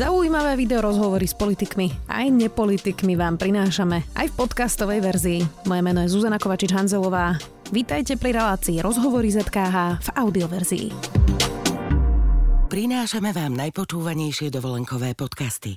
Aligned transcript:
Zaujímavé 0.00 0.56
video 0.56 0.80
rozhovory 0.80 1.28
s 1.28 1.36
politikmi 1.36 1.92
aj 2.08 2.32
nepolitikmi 2.32 3.20
vám 3.20 3.36
prinášame 3.36 4.00
aj 4.16 4.32
v 4.32 4.34
podcastovej 4.40 5.04
verzii. 5.04 5.40
Moje 5.68 5.82
meno 5.84 6.00
je 6.00 6.08
Zuzana 6.08 6.40
Kovačič-Hanzelová. 6.40 7.36
Vítajte 7.68 8.16
pri 8.16 8.32
relácii 8.32 8.80
Rozhovory 8.80 9.28
ZKH 9.28 10.00
v 10.00 10.08
audioverzii. 10.16 10.86
Prinášame 12.72 13.28
vám 13.36 13.52
najpočúvanejšie 13.60 14.48
dovolenkové 14.48 15.12
podcasty. 15.12 15.76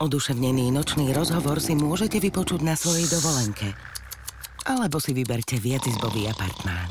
Oduševnený 0.00 0.72
nočný 0.72 1.12
rozhovor 1.12 1.60
si 1.60 1.76
môžete 1.76 2.16
vypočuť 2.16 2.64
na 2.64 2.72
svojej 2.72 3.12
dovolenke. 3.12 3.89
Alebo 4.70 5.02
si 5.02 5.10
vyberte 5.10 5.58
viacizbový 5.58 6.30
apartmán. 6.30 6.86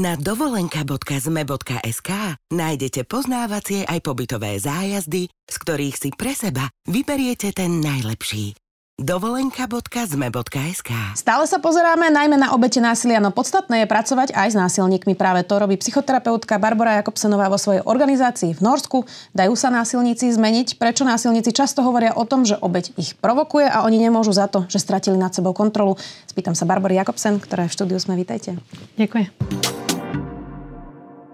Na 0.00 0.16
dovolenka.zme.sk 0.16 2.10
nájdete 2.50 3.06
poznávacie 3.06 3.84
aj 3.86 4.00
pobytové 4.02 4.56
zájazdy, 4.58 5.28
z 5.28 5.56
ktorých 5.60 5.96
si 6.00 6.10
pre 6.16 6.32
seba 6.32 6.66
vyberiete 6.88 7.52
ten 7.52 7.78
najlepší. 7.78 8.63
Dovolenka.zme.sk 8.94 10.90
Stále 11.18 11.44
sa 11.50 11.58
pozeráme 11.58 12.14
najmä 12.14 12.38
na 12.38 12.54
obete 12.54 12.78
násilia, 12.78 13.18
no 13.18 13.34
podstatné 13.34 13.82
je 13.82 13.90
pracovať 13.90 14.30
aj 14.30 14.54
s 14.54 14.56
násilníkmi. 14.56 15.18
Práve 15.18 15.42
to 15.42 15.58
robí 15.58 15.74
psychoterapeutka 15.74 16.62
Barbara 16.62 17.02
Jakobsenová 17.02 17.50
vo 17.50 17.58
svojej 17.58 17.82
organizácii 17.82 18.54
v 18.54 18.62
Norsku. 18.62 19.02
Dajú 19.34 19.58
sa 19.58 19.74
násilníci 19.74 20.30
zmeniť? 20.30 20.78
Prečo 20.78 21.02
násilníci 21.02 21.50
často 21.50 21.82
hovoria 21.82 22.14
o 22.14 22.22
tom, 22.22 22.46
že 22.46 22.54
obeť 22.54 22.94
ich 22.94 23.18
provokuje 23.18 23.66
a 23.66 23.82
oni 23.82 23.98
nemôžu 23.98 24.30
za 24.30 24.46
to, 24.46 24.62
že 24.70 24.78
stratili 24.78 25.18
nad 25.18 25.34
sebou 25.34 25.50
kontrolu? 25.50 25.98
Spýtam 26.30 26.54
sa 26.54 26.62
Barbory 26.62 26.94
Jakobsen, 26.94 27.42
ktorá 27.42 27.66
je 27.66 27.74
v 27.74 27.76
štúdiu 27.82 27.98
sme. 27.98 28.14
Vítajte. 28.14 28.62
Ďakujem. 28.94 29.26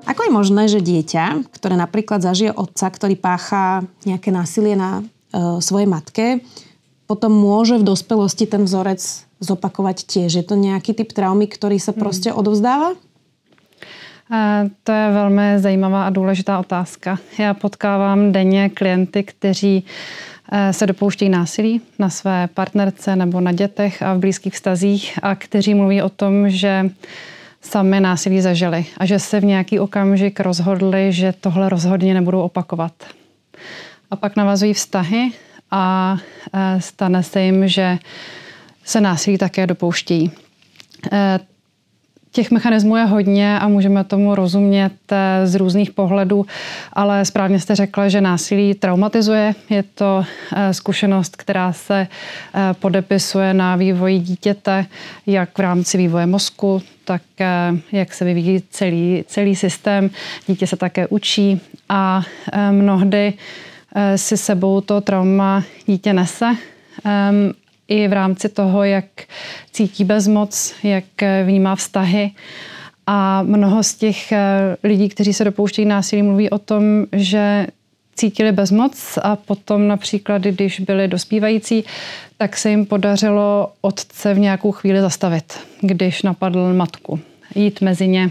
Ako 0.09 0.21
je 0.25 0.33
možné, 0.33 0.65
že 0.65 0.81
dieťa, 0.81 1.45
ktoré 1.61 1.77
napríklad 1.77 2.25
zažije 2.25 2.57
otca, 2.57 2.89
ktorý 2.89 3.21
pácha 3.21 3.85
nejaké 4.09 4.33
násilie 4.33 4.81
na 4.81 5.05
e, 5.05 5.61
svojej 5.61 5.85
matke, 5.85 6.41
potom 7.11 7.35
môže 7.35 7.75
v 7.75 7.83
dospelosti 7.83 8.47
ten 8.47 8.71
vzorec 8.71 9.03
zopakovať 9.43 10.07
tiež? 10.07 10.31
Je 10.31 10.45
to 10.47 10.55
nějaký 10.55 10.95
typ 10.95 11.11
traumy, 11.11 11.51
který 11.51 11.83
se 11.83 11.91
prostě 11.93 12.33
odovzdává? 12.33 12.95
To 14.85 14.93
je 14.93 15.11
velmi 15.11 15.59
zajímavá 15.59 16.07
a 16.07 16.11
důležitá 16.11 16.59
otázka. 16.59 17.19
Já 17.39 17.55
potkávám 17.55 18.33
denně 18.33 18.69
klienty, 18.69 19.23
kteří 19.23 19.85
e, 20.53 20.73
se 20.73 20.87
dopouštějí 20.87 21.29
násilí 21.31 21.81
na 21.99 22.11
své 22.11 22.49
partnerce 22.55 23.17
nebo 23.17 23.41
na 23.41 23.53
dětech 23.53 24.03
a 24.03 24.15
v 24.15 24.19
blízkých 24.19 24.55
vztazích 24.55 25.19
a 25.23 25.35
kteří 25.35 25.75
mluví 25.75 26.03
o 26.03 26.09
tom, 26.09 26.51
že 26.51 26.91
sami 27.61 28.01
násilí 28.01 28.41
zažili 28.41 28.87
a 28.97 29.07
že 29.07 29.19
se 29.19 29.41
v 29.41 29.45
nějaký 29.45 29.81
okamžik 29.81 30.41
rozhodli, 30.41 31.13
že 31.13 31.35
tohle 31.41 31.69
rozhodně 31.69 32.15
nebudou 32.15 32.41
opakovat. 32.41 32.93
A 34.11 34.17
pak 34.17 34.37
navazují 34.37 34.75
vztahy 34.75 35.31
a 35.71 36.17
e, 36.53 36.81
stane 36.81 37.23
se 37.23 37.43
jim, 37.43 37.69
že 37.69 37.99
se 38.85 39.01
násilí 39.01 39.39
také 39.39 39.67
dopouštějí. 39.67 40.31
E, 41.13 41.39
těch 42.33 42.51
mechanismů 42.51 42.97
je 42.97 43.05
hodně 43.05 43.59
a 43.59 43.69
můžeme 43.69 44.05
tomu 44.05 44.35
rozumět 44.35 44.93
e, 45.13 45.47
z 45.47 45.55
různých 45.55 45.91
pohledů, 45.91 46.47
ale 46.93 47.25
správně 47.25 47.61
jste 47.61 47.75
řekla, 47.75 48.09
že 48.09 48.21
násilí 48.21 48.75
traumatizuje. 48.75 49.55
Je 49.71 49.83
to 49.83 50.25
zkušenost, 50.73 51.37
která 51.37 51.73
se 51.73 52.07
podepisuje 52.73 53.55
na 53.55 53.77
vývoji 53.77 54.19
dítěte, 54.19 54.87
jak 55.27 55.59
v 55.59 55.61
rámci 55.61 55.99
vývoje 55.99 56.27
mozku, 56.27 56.83
tak 57.05 57.23
jak 57.93 58.15
se 58.15 58.25
vyvíjí 58.25 58.63
celý, 58.71 59.25
celý 59.27 59.57
systém. 59.57 60.11
Dítě 60.47 60.67
se 60.67 60.77
také 60.77 61.07
učí 61.07 61.61
a 61.89 62.23
mnohdy 62.71 63.33
si 64.17 64.37
sebou 64.37 64.81
to 64.81 65.01
trauma 65.01 65.65
dítě 65.87 66.13
nese. 66.13 66.57
I 67.89 68.09
v 68.09 68.13
rámci 68.13 68.49
toho, 68.49 68.85
jak 68.85 69.05
cítí 69.73 70.05
bezmoc, 70.05 70.75
jak 70.83 71.05
vnímá 71.45 71.77
vztahy. 71.77 72.31
A 73.13 73.43
mnoho 73.43 73.83
z 73.83 73.95
těch 73.95 74.33
eh, 74.33 74.77
lidí, 74.85 75.09
kteří 75.09 75.33
se 75.33 75.45
dopouštějí 75.45 75.87
násilí, 75.87 76.23
mluví 76.23 76.51
o 76.51 76.59
tom, 76.59 76.83
že 77.13 77.67
cítili 78.15 78.53
bezmoc 78.53 79.19
a 79.23 79.37
potom 79.37 79.89
například, 79.89 80.43
když 80.43 80.81
byli 80.81 81.09
dospívající, 81.09 81.85
tak 82.39 82.57
se 82.57 82.71
jim 82.71 82.87
podařilo 82.87 83.73
otce 83.81 84.35
v 84.35 84.39
nějakou 84.39 84.73
chvíli 84.73 85.01
zastavit, 85.01 85.59
když 85.81 86.23
napadl 86.23 86.75
matku. 86.75 87.21
Jít 87.55 87.81
mezi 87.81 88.09
ně, 88.09 88.31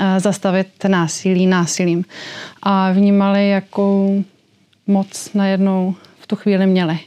eh, 0.00 0.20
zastavit 0.20 0.68
násilí 0.88 1.46
násilím. 1.46 2.04
A 2.62 2.92
vnímali, 2.92 3.48
jakou 3.48 4.24
moc 4.86 5.30
najednou 5.34 5.94
v 6.20 6.26
tu 6.26 6.36
chvíli 6.36 6.66
měli. 6.66 6.98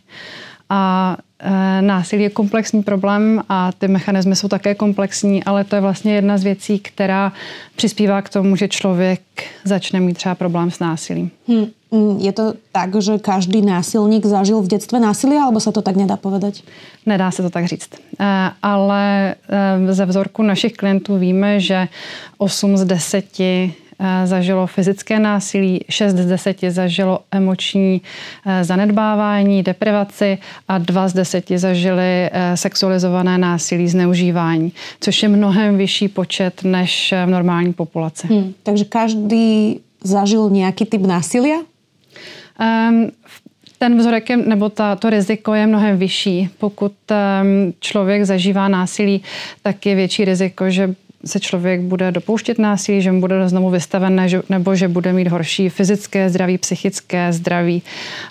A 0.69 1.17
e, 1.39 1.81
násilí 1.81 2.23
je 2.23 2.29
komplexní 2.29 2.83
problém 2.83 3.41
a 3.49 3.71
ty 3.71 3.87
mechanismy 3.87 4.35
jsou 4.35 4.47
také 4.47 4.75
komplexní, 4.75 5.43
ale 5.43 5.63
to 5.63 5.75
je 5.75 5.81
vlastně 5.81 6.15
jedna 6.15 6.37
z 6.37 6.43
věcí, 6.43 6.79
která 6.79 7.33
přispívá 7.75 8.21
k 8.21 8.29
tomu, 8.29 8.55
že 8.55 8.67
člověk 8.67 9.21
začne 9.63 9.99
mít 9.99 10.13
třeba 10.13 10.35
problém 10.35 10.71
s 10.71 10.79
násilím. 10.79 11.31
Hmm. 11.47 11.67
Je 12.19 12.31
to 12.31 12.53
tak, 12.71 13.01
že 13.01 13.17
každý 13.17 13.61
násilník 13.61 14.25
zažil 14.25 14.61
v 14.61 14.67
dětství 14.67 14.99
násilí, 14.99 15.37
alebo 15.37 15.59
se 15.59 15.71
to 15.71 15.81
tak 15.81 15.95
nedá 15.95 16.17
povedať? 16.17 16.63
Nedá 17.05 17.31
se 17.31 17.41
to 17.41 17.49
tak 17.49 17.65
říct. 17.65 17.89
E, 18.19 18.51
ale 18.63 19.35
e, 19.49 19.93
ze 19.93 20.05
vzorku 20.05 20.43
našich 20.43 20.73
klientů 20.73 21.17
víme, 21.17 21.59
že 21.59 21.87
8 22.37 22.77
z 22.77 22.85
10 22.85 23.25
Eh, 23.39 23.71
zažilo 24.25 24.67
fyzické 24.67 25.19
násilí, 25.19 25.79
6 25.89 26.13
z 26.15 26.25
10 26.25 26.57
zažilo 26.69 27.19
emoční 27.31 28.01
eh, 28.45 28.63
zanedbávání, 28.63 29.63
deprivaci 29.63 30.37
a 30.67 30.77
2 30.77 31.07
z 31.07 31.13
10 31.13 31.45
zažili 31.55 32.29
eh, 32.31 32.57
sexualizované 32.57 33.37
násilí, 33.37 33.87
zneužívání, 33.87 34.71
což 34.99 35.23
je 35.23 35.29
mnohem 35.29 35.77
vyšší 35.77 36.07
počet 36.07 36.63
než 36.63 37.13
v 37.25 37.29
normální 37.29 37.73
populaci. 37.73 38.27
Hmm, 38.27 38.53
takže 38.63 38.85
každý 38.85 39.79
zažil 40.03 40.49
nějaký 40.49 40.85
typ 40.85 41.01
násilí? 41.01 41.53
Um, 41.53 43.11
ten 43.77 43.97
vzorek 43.97 44.29
je, 44.29 44.37
nebo 44.37 44.69
ta, 44.69 44.95
to 44.95 45.09
riziko 45.09 45.53
je 45.53 45.67
mnohem 45.67 45.97
vyšší. 45.97 46.49
Pokud 46.57 46.93
um, 47.11 47.73
člověk 47.79 48.23
zažívá 48.23 48.67
násilí, 48.67 49.23
tak 49.61 49.85
je 49.85 49.95
větší 49.95 50.25
riziko, 50.25 50.69
že 50.69 50.95
se 51.25 51.39
člověk 51.39 51.81
bude 51.81 52.11
dopouštět 52.11 52.59
násilí, 52.59 53.01
že 53.01 53.11
mu 53.11 53.19
bude 53.19 53.49
znovu 53.49 53.69
vystaven, 53.69 54.27
nebo 54.49 54.75
že 54.75 54.87
bude 54.87 55.13
mít 55.13 55.27
horší 55.27 55.69
fyzické 55.69 56.29
zdraví, 56.29 56.57
psychické 56.57 57.33
zdraví. 57.33 57.81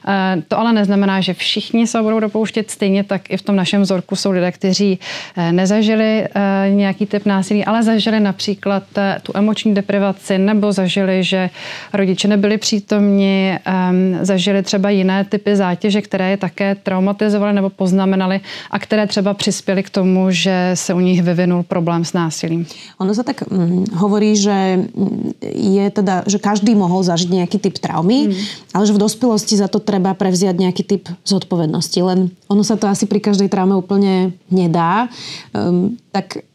Eh, 0.09 0.43
to 0.49 0.59
ale 0.59 0.73
neznamená, 0.73 1.21
že 1.21 1.35
všichni 1.35 1.87
se 1.87 2.03
budou 2.03 2.21
dopouštět. 2.21 2.71
Stejně 2.71 3.05
tak 3.05 3.31
i 3.31 3.37
v 3.37 3.43
tom 3.43 3.57
našem 3.57 3.83
vzorku 3.83 4.17
jsou 4.17 4.31
lidé, 4.31 4.53
kteří 4.53 4.99
eh, 5.37 5.53
nezažili 5.53 6.25
eh, 6.25 6.71
nějaký 6.71 7.07
typ 7.07 7.27
násilí, 7.27 7.65
ale 7.65 7.83
zažili 7.83 8.21
například 8.21 8.83
tu 9.23 9.33
emoční 9.35 9.75
deprivaci 9.75 10.39
nebo 10.39 10.73
zažili, 10.73 11.25
že 11.25 11.51
rodiče 11.93 12.29
nebyli 12.29 12.59
přítomni, 12.59 13.59
ehm, 13.65 14.19
zažili 14.21 14.63
třeba 14.63 14.91
jiné 14.91 15.25
typy 15.25 15.57
zátěže, 15.57 16.03
které 16.03 16.31
je 16.31 16.37
také 16.37 16.75
traumatizovaly 16.75 17.53
nebo 17.53 17.71
poznamenaly 17.71 18.41
a 18.71 18.79
které 18.79 19.07
třeba 19.07 19.35
přispěly 19.35 19.83
k 19.83 19.91
tomu, 19.91 20.27
že 20.31 20.71
se 20.75 20.95
u 20.95 21.01
nich 21.01 21.23
vyvinul 21.23 21.63
problém 21.63 22.05
s 22.05 22.13
násilím. 22.13 22.67
Ono 22.99 23.13
sa 23.13 23.23
tak 23.27 23.45
hm, 23.45 23.97
hovorí, 24.01 24.37
že 24.37 24.89
mm, 24.89 25.41
je 25.43 25.85
teda, 25.93 26.25
že 26.27 26.39
každý 26.41 26.73
mohol 26.73 27.05
zažiť 27.05 27.29
nejaký 27.29 27.59
typ 27.61 27.77
traumy, 27.77 28.31
mm. 28.31 28.73
ale 28.73 28.85
že 28.89 28.97
v 28.97 29.03
dospelosti 29.03 29.59
za 29.59 29.69
to 29.69 29.83
treba 29.83 30.17
prevziať 30.17 30.57
nejaký 30.57 30.83
typ 30.83 31.05
zodpovednosti. 31.23 31.99
Len 32.01 32.33
ono 32.49 32.63
sa 32.65 32.81
to 32.81 32.89
asi 32.89 33.05
pri 33.05 33.21
každej 33.21 33.53
traume 33.53 33.77
úplne 33.77 34.35
nedá. 34.49 35.13
Um, 35.53 36.01
tak 36.11 36.47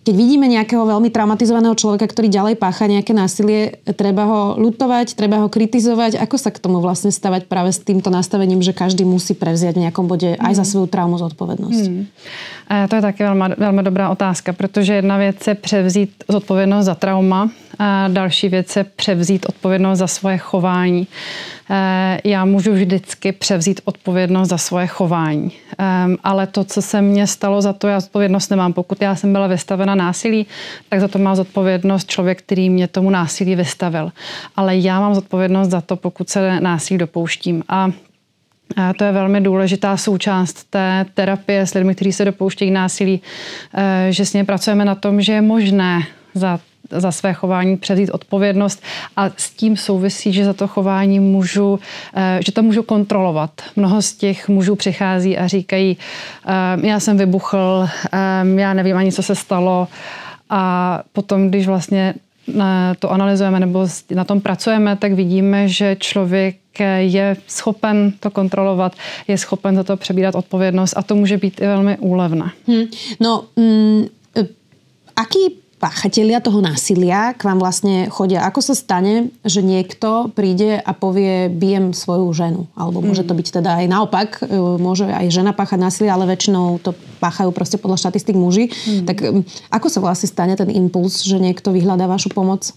keď 0.00 0.14
vidíme 0.16 0.48
nejakého 0.48 0.80
veľmi 0.80 1.12
traumatizovaného 1.12 1.76
človeka, 1.76 2.08
ktorý 2.08 2.32
ďalej 2.32 2.54
pácha 2.56 2.88
nejaké 2.88 3.12
násilie, 3.12 3.84
treba 4.00 4.24
ho 4.24 4.40
lutovať, 4.56 5.12
treba 5.12 5.44
ho 5.44 5.52
kritizovať. 5.52 6.16
Ako 6.16 6.40
sa 6.40 6.48
k 6.48 6.56
tomu 6.56 6.80
vlastne 6.80 7.12
stavať 7.12 7.44
práve 7.44 7.68
s 7.68 7.84
týmto 7.84 8.08
nastavením, 8.08 8.64
že 8.64 8.72
každý 8.72 9.04
musí 9.04 9.36
prevziať 9.36 9.76
v 9.76 9.84
nejakom 9.84 10.08
bode 10.08 10.40
aj 10.40 10.52
za 10.56 10.64
hmm. 10.64 10.70
svoju 10.72 10.86
traumu 10.88 11.20
zodpovednosť? 11.20 11.84
Hmm. 11.84 12.08
A 12.72 12.88
to 12.88 12.96
je 12.96 13.02
taky 13.02 13.22
velmi, 13.22 13.44
velmi 13.58 13.82
dobrá 13.82 14.08
otázka, 14.08 14.52
protože 14.52 14.94
jedna 14.94 15.16
věc 15.16 15.46
je 15.46 15.54
převzít 15.54 16.10
zodpovědnost 16.28 16.86
za 16.86 16.94
trauma, 16.94 17.50
a 17.78 18.08
další 18.08 18.48
věc 18.48 18.76
je 18.76 18.84
převzít 18.84 19.46
odpovědnost 19.48 19.98
za 19.98 20.06
svoje 20.06 20.38
chování. 20.38 21.06
Eh, 21.70 22.20
já 22.24 22.44
můžu 22.44 22.72
vždycky 22.72 23.32
převzít 23.32 23.80
odpovědnost 23.84 24.48
za 24.48 24.58
svoje 24.58 24.86
chování. 24.86 25.52
Ehm, 25.78 26.16
ale 26.24 26.46
to, 26.46 26.64
co 26.64 26.82
se 26.82 27.02
mně 27.02 27.26
stalo, 27.26 27.62
za 27.62 27.72
to 27.72 27.88
já 27.88 27.98
odpovědnost 27.98 28.50
nemám. 28.50 28.72
Pokud 28.72 29.02
já 29.02 29.16
jsem 29.16 29.32
byla 29.32 29.46
vystavena 29.46 29.94
násilí, 29.94 30.46
tak 30.88 31.00
za 31.00 31.08
to 31.08 31.18
má 31.18 31.34
zodpovědnost 31.34 32.10
člověk, 32.10 32.42
který 32.42 32.70
mě 32.70 32.88
tomu 32.88 33.10
násilí 33.10 33.54
vystavil. 33.56 34.12
Ale 34.56 34.76
já 34.76 35.00
mám 35.00 35.14
zodpovědnost 35.14 35.68
za 35.68 35.80
to, 35.80 35.96
pokud 35.96 36.28
se 36.28 36.60
násilí 36.60 36.98
dopouštím. 36.98 37.62
A 37.68 37.90
A 38.76 38.92
to 38.94 39.04
je 39.04 39.12
velmi 39.12 39.40
důležitá 39.40 39.96
součást 39.96 40.70
té 40.70 41.06
terapie 41.14 41.66
s 41.66 41.74
lidmi, 41.74 41.94
kteří 41.94 42.12
se 42.12 42.24
dopouštějí 42.24 42.70
násilí, 42.70 43.20
že 44.10 44.26
s 44.26 44.32
ním 44.32 44.46
pracujeme 44.46 44.84
na 44.84 44.94
tom, 44.94 45.20
že 45.20 45.32
je 45.32 45.42
možné 45.42 46.02
za 46.34 46.60
za 46.90 47.12
své 47.12 47.32
chování 47.32 47.76
převzít 47.76 48.10
odpovědnost 48.10 48.82
a 49.16 49.30
s 49.36 49.50
tím 49.50 49.76
souvisí, 49.76 50.32
že 50.32 50.44
za 50.44 50.52
to 50.52 50.68
chování 50.68 51.20
můžu, 51.20 51.80
eh, 52.14 52.40
že 52.46 52.52
to 52.52 52.62
můžu 52.62 52.82
kontrolovat. 52.82 53.50
Mnoho 53.76 54.02
z 54.02 54.12
těch 54.12 54.48
mužů 54.48 54.76
přichází 54.76 55.38
a 55.38 55.46
říkají, 55.46 55.96
eh, 56.46 56.86
já 56.86 57.00
jsem 57.00 57.16
vybuchl, 57.16 57.88
eh, 58.12 58.60
já 58.60 58.74
nevím 58.74 58.96
ani, 58.96 59.12
co 59.12 59.22
se 59.22 59.34
stalo 59.34 59.88
a 60.50 61.02
potom, 61.12 61.48
když 61.48 61.66
vlastně 61.66 62.14
to 62.98 63.10
analyzujeme 63.10 63.60
nebo 63.60 63.86
na 64.14 64.24
tom 64.24 64.40
pracujeme, 64.40 64.96
tak 64.96 65.12
vidíme, 65.12 65.68
že 65.68 65.96
člověk 66.00 66.56
je 66.98 67.36
schopen 67.46 68.12
to 68.20 68.30
kontrolovat, 68.30 68.92
je 69.28 69.38
schopen 69.38 69.76
za 69.76 69.84
to 69.84 69.96
přebírat 69.96 70.34
odpovědnost 70.34 70.94
a 70.96 71.02
to 71.02 71.14
může 71.14 71.36
být 71.36 71.60
i 71.60 71.66
velmi 71.66 71.98
úlevné. 71.98 72.50
Hmm. 72.66 72.84
No, 73.20 73.44
mm, 73.56 74.04
aký 75.16 75.38
páchatelia 75.80 76.44
toho 76.44 76.60
násilia 76.60 77.32
k 77.32 77.48
vám 77.48 77.56
vlastne 77.56 78.12
chodia. 78.12 78.44
Ako 78.44 78.60
sa 78.60 78.76
stane, 78.76 79.32
že 79.42 79.64
niekto 79.64 80.28
príde 80.36 80.76
a 80.76 80.92
povie, 80.92 81.48
bijem 81.48 81.96
svoju 81.96 82.28
ženu? 82.36 82.60
Alebo 82.76 83.00
môže 83.00 83.24
to 83.24 83.32
mm. 83.32 83.38
byť 83.40 83.48
teda 83.48 83.70
aj 83.80 83.86
naopak, 83.88 84.28
e, 84.44 84.60
môže 84.76 85.08
aj 85.08 85.32
žena 85.32 85.56
páchať 85.56 85.80
násilie, 85.80 86.12
ale 86.12 86.28
väčšinou 86.28 86.84
to 86.84 86.92
páchajú 87.18 87.48
proste 87.56 87.80
podľa 87.80 88.06
štatistik 88.06 88.36
muži. 88.36 88.68
Mm. 88.68 89.04
Tak 89.08 89.16
ako 89.72 89.86
sa 89.88 90.04
vlastne 90.04 90.28
stane 90.28 90.52
ten 90.52 90.68
impuls, 90.68 91.24
že 91.24 91.40
niekto 91.40 91.72
vyhľadá 91.72 92.04
vašu 92.04 92.28
pomoc? 92.28 92.76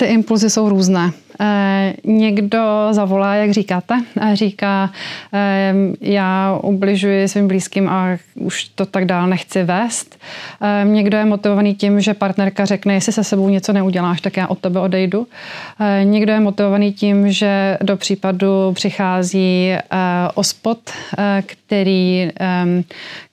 Ty 0.00 0.06
impulzy 0.06 0.50
jsou 0.50 0.68
různé. 0.68 1.12
Eh, 1.42 1.94
někdo 2.04 2.88
zavolá, 2.90 3.34
jak 3.34 3.50
říkáte, 3.50 3.94
a 4.20 4.34
říká, 4.34 4.90
eh, 5.32 5.74
já 6.00 6.58
ubližuji 6.62 7.28
svým 7.28 7.48
blízkým 7.48 7.88
a 7.88 8.06
už 8.34 8.64
to 8.64 8.86
tak 8.86 9.04
dál 9.04 9.26
nechci 9.26 9.64
vést. 9.64 10.18
Eh, 10.62 10.84
někdo 10.84 11.16
je 11.16 11.24
motivovaný 11.24 11.74
tím, 11.74 12.00
že 12.00 12.14
partnerka 12.14 12.64
řekne, 12.64 12.94
jestli 12.94 13.12
se 13.12 13.24
sebou 13.24 13.48
něco 13.48 13.72
neuděláš, 13.72 14.20
tak 14.20 14.36
já 14.36 14.46
od 14.46 14.58
tebe 14.58 14.80
odejdu. 14.80 15.26
Někdo 16.02 16.32
je 16.32 16.40
motivovaný 16.40 16.92
tím, 16.92 17.32
že 17.32 17.78
do 17.82 17.96
případu 17.96 18.72
přichází 18.72 19.72
ospod, 20.34 20.78
který, 21.46 22.30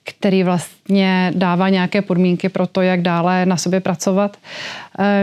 který 0.04 0.42
vlastně 0.42 1.32
dává 1.34 1.68
nějaké 1.68 2.02
podmínky 2.02 2.48
pro 2.48 2.66
to, 2.66 2.82
jak 2.82 3.02
dále 3.02 3.46
na 3.46 3.56
sobě 3.56 3.80
pracovat. 3.80 4.36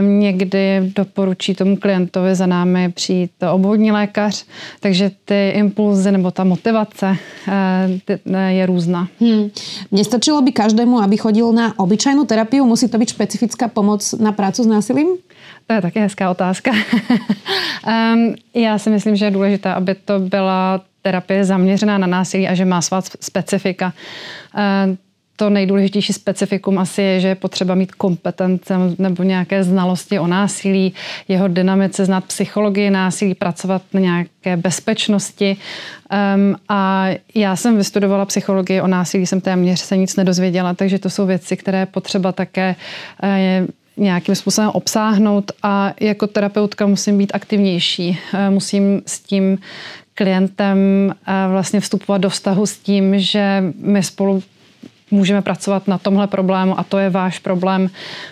Někdy 0.01 0.91
doporučí 1.35 1.55
tomu 1.55 1.77
klientovi 1.77 2.35
za 2.35 2.45
námi 2.45 2.71
mi 2.71 2.91
přijít 2.91 3.31
obvodní 3.51 3.91
lékař, 3.91 4.45
takže 4.79 5.11
ty 5.25 5.49
impulzy 5.49 6.11
nebo 6.11 6.31
ta 6.31 6.43
motivace 6.43 7.15
eh, 7.47 8.15
eh, 8.33 8.53
je 8.53 8.65
různá. 8.65 9.07
Hmm. 9.19 9.49
Nestačilo 9.91 10.41
by 10.41 10.51
každému, 10.51 10.99
aby 10.99 11.17
chodil 11.17 11.51
na 11.51 11.79
obyčejnou 11.79 12.25
terapii? 12.25 12.61
Musí 12.61 12.87
to 12.87 12.97
být 12.97 13.09
specifická 13.09 13.67
pomoc 13.67 14.13
na 14.13 14.31
práci 14.31 14.63
s 14.63 14.67
násilím? 14.67 15.07
To 15.67 15.73
je 15.73 15.81
také 15.81 15.99
hezká 15.99 16.31
otázka. 16.31 16.71
um, 17.87 18.35
já 18.53 18.77
si 18.77 18.89
myslím, 18.89 19.15
že 19.15 19.25
je 19.25 19.31
důležité, 19.31 19.73
aby 19.73 19.95
to 19.95 20.19
byla 20.19 20.81
terapie 21.01 21.45
zaměřená 21.45 21.97
na 21.97 22.07
násilí 22.07 22.47
a 22.47 22.55
že 22.55 22.65
má 22.65 22.81
svá 22.81 23.01
specifika. 23.01 23.93
To 25.37 25.49
nejdůležitější 25.49 26.13
specifikum 26.13 26.79
asi 26.79 27.01
je, 27.01 27.19
že 27.19 27.27
je 27.27 27.35
potřeba 27.35 27.75
mít 27.75 27.91
kompetence 27.91 28.73
nebo 28.97 29.23
nějaké 29.23 29.63
znalosti 29.63 30.19
o 30.19 30.27
násilí, 30.27 30.93
jeho 31.27 31.47
dynamice, 31.47 32.05
znát 32.05 32.23
psychologii 32.23 32.89
násilí, 32.89 33.35
pracovat 33.35 33.81
na 33.93 33.99
nějaké 33.99 34.57
bezpečnosti. 34.57 35.57
Um, 36.35 36.55
a 36.69 37.07
já 37.35 37.55
jsem 37.55 37.77
vystudovala 37.77 38.25
psychologii 38.25 38.81
o 38.81 38.87
násilí, 38.87 39.25
jsem 39.25 39.41
téměř 39.41 39.79
se 39.79 39.97
nic 39.97 40.15
nedozvěděla, 40.15 40.73
takže 40.73 40.99
to 40.99 41.09
jsou 41.09 41.25
věci, 41.25 41.57
které 41.57 41.79
je 41.79 41.85
potřeba 41.85 42.31
také 42.31 42.75
uh, 43.23 43.67
nějakým 43.97 44.35
způsobem 44.35 44.69
obsáhnout 44.69 45.51
a 45.63 45.93
jako 45.99 46.27
terapeutka 46.27 46.87
musím 46.87 47.17
být 47.17 47.31
aktivnější. 47.33 48.19
Uh, 48.33 48.53
musím 48.53 49.01
s 49.05 49.19
tím 49.19 49.57
klientem 50.13 50.77
uh, 51.07 51.51
vlastně 51.51 51.79
vstupovat 51.79 52.17
do 52.21 52.29
vztahu 52.29 52.65
s 52.65 52.77
tím, 52.77 53.19
že 53.19 53.63
my 53.77 54.03
spolu 54.03 54.43
můžeme 55.11 55.41
pracovat 55.41 55.87
na 55.87 55.97
tomhle 55.97 56.27
problému 56.27 56.79
a 56.79 56.83
to 56.83 56.97
je 56.97 57.09
váš 57.09 57.39
problém, 57.39 57.89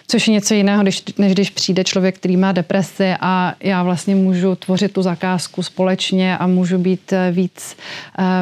což 0.08 0.28
je 0.28 0.34
něco 0.34 0.54
jiného, 0.54 0.84
když, 0.84 1.04
než 1.18 1.34
když 1.34 1.50
přijde 1.50 1.84
člověk, 1.84 2.16
který 2.16 2.38
má 2.38 2.52
depresi 2.52 3.14
a 3.20 3.54
já 3.60 3.84
vlastně 3.84 4.16
můžu 4.16 4.56
tvořit 4.56 4.94
tu 4.94 5.02
zakázku 5.02 5.64
společně 5.64 6.38
a 6.38 6.48
můžu 6.48 6.78
být 6.78 7.14
víc 7.32 7.78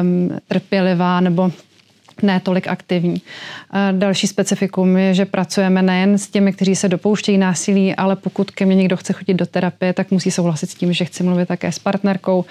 um, 0.02 0.38
trpělivá 0.48 1.20
nebo 1.20 1.50
ne 2.22 2.40
tolik 2.40 2.68
aktivní. 2.68 3.22
Další 3.92 4.26
specifikum 4.26 4.96
je, 4.96 5.14
že 5.14 5.24
pracujeme 5.24 5.82
nejen 5.82 6.18
s 6.18 6.28
těmi, 6.28 6.52
kteří 6.52 6.76
se 6.76 6.88
dopouštějí 6.88 7.38
násilí, 7.38 7.94
ale 7.94 8.16
pokud 8.16 8.50
ke 8.50 8.66
mně 8.66 8.76
někdo 8.76 8.96
chce 8.96 9.12
chodit 9.12 9.34
do 9.34 9.46
terapie, 9.46 9.92
tak 9.92 10.10
musí 10.10 10.30
souhlasit 10.30 10.70
s 10.70 10.74
tím, 10.74 10.92
že 10.92 11.04
chci 11.04 11.22
mluvit 11.22 11.48
také 11.48 11.72
s 11.72 11.78
partnerkou, 11.78 12.44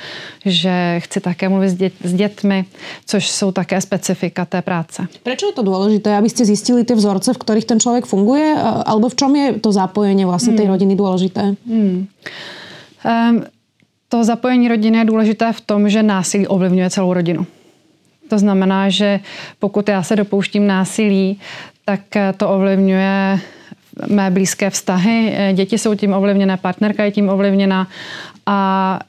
že 0.46 0.96
chci 1.00 1.20
také 1.20 1.50
mluvit 1.50 1.70
s, 1.70 1.74
dět, 1.74 1.94
s 2.04 2.14
dětmi, 2.14 2.66
což 3.06 3.30
jsou 3.30 3.52
také 3.52 3.82
specifika 3.82 4.46
té 4.46 4.62
práce. 4.62 5.08
Proč 5.24 5.42
je 5.42 5.52
to 5.56 5.64
důležité, 5.64 6.18
abyste 6.18 6.46
zjistili 6.46 6.84
ty 6.84 6.94
vzorce, 6.94 7.34
v 7.34 7.38
kterých 7.38 7.66
ten 7.66 7.80
člověk 7.80 8.06
funguje, 8.06 8.56
alebo 8.86 9.10
v 9.10 9.16
čem 9.16 9.36
je 9.36 9.54
to 9.54 9.72
zapojení 9.72 10.26
vlastně 10.26 10.54
té 10.54 10.64
hmm. 10.64 10.72
rodiny 10.72 10.96
důležité? 10.96 11.56
Hmm. 11.68 12.08
Um, 13.30 13.44
to 14.10 14.24
zapojení 14.24 14.68
rodiny 14.68 14.98
je 14.98 15.06
důležité 15.06 15.54
v 15.54 15.62
tom, 15.62 15.90
že 15.90 16.04
násilí 16.04 16.48
ovlivňuje 16.48 16.90
celou 16.90 17.14
rodinu. 17.14 17.46
To 18.32 18.40
znamená, 18.40 18.90
že 18.90 19.20
pokud 19.60 19.90
já 19.90 20.04
se 20.04 20.16
dopouštím 20.16 20.68
násilí, 20.68 21.40
tak 21.86 22.00
to 22.38 22.50
ovlivňuje 22.50 23.40
mé 24.08 24.32
blízké 24.32 24.70
vztahy. 24.70 25.36
Děti 25.54 25.78
jsou 25.78 25.96
tím 25.96 26.14
ovlivněné, 26.14 26.58
partnerka 26.58 27.04
je 27.04 27.12
tím 27.12 27.30
ovlivněna 27.30 27.88
a 28.46 29.00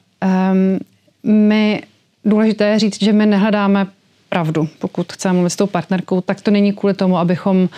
um, 0.51 0.79
my, 1.23 1.83
důležité 2.25 2.67
je 2.67 2.79
říct, 2.79 3.03
že 3.03 3.13
my 3.13 3.25
nehledáme 3.25 3.87
pravdu. 4.29 4.67
Pokud 4.79 5.13
chceme 5.13 5.33
mluvit 5.33 5.49
s 5.49 5.55
tou 5.55 5.67
partnerkou, 5.67 6.21
tak 6.21 6.41
to 6.41 6.51
není 6.51 6.73
kvůli 6.73 6.93
tomu, 6.93 7.17
abychom 7.17 7.57
uh, 7.57 7.69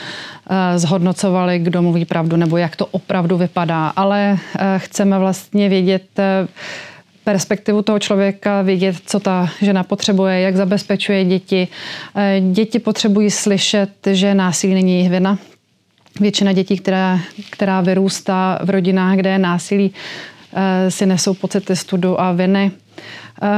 zhodnocovali, 0.76 1.60
kdo 1.60 1.82
mluví 1.82 2.06
pravdu 2.06 2.38
nebo 2.38 2.58
jak 2.58 2.76
to 2.76 2.86
opravdu 2.86 3.38
vypadá, 3.38 3.88
ale 3.88 4.32
uh, 4.34 4.62
chceme 4.78 5.20
vlastně 5.20 5.70
vědět, 5.70 6.06
uh, 6.18 6.48
perspektivu 7.26 7.82
toho 7.82 8.00
člověka, 8.00 8.62
vidět, 8.62 8.96
co 9.06 9.20
ta 9.20 9.50
žena 9.62 9.84
potřebuje, 9.84 10.40
jak 10.40 10.56
zabezpečuje 10.56 11.26
děti. 11.26 11.68
Eh, 12.16 12.42
děti 12.52 12.80
potřebují 12.80 13.32
slyšet, 13.32 13.90
že 14.12 14.34
násilí 14.34 14.74
není 14.74 14.94
jejich 14.94 15.10
vina. 15.10 15.38
Většina 16.20 16.54
dětí, 16.54 16.78
která, 16.78 17.20
která 17.50 17.82
vyrůstá 17.82 18.60
v 18.64 18.70
rodinách, 18.70 19.16
kde 19.16 19.30
je 19.30 19.40
násilí, 19.40 19.94
eh, 20.54 20.92
si 20.92 21.06
nesou 21.06 21.34
pocity 21.34 21.76
studu 21.76 22.22
a 22.22 22.32
viny. 22.32 22.72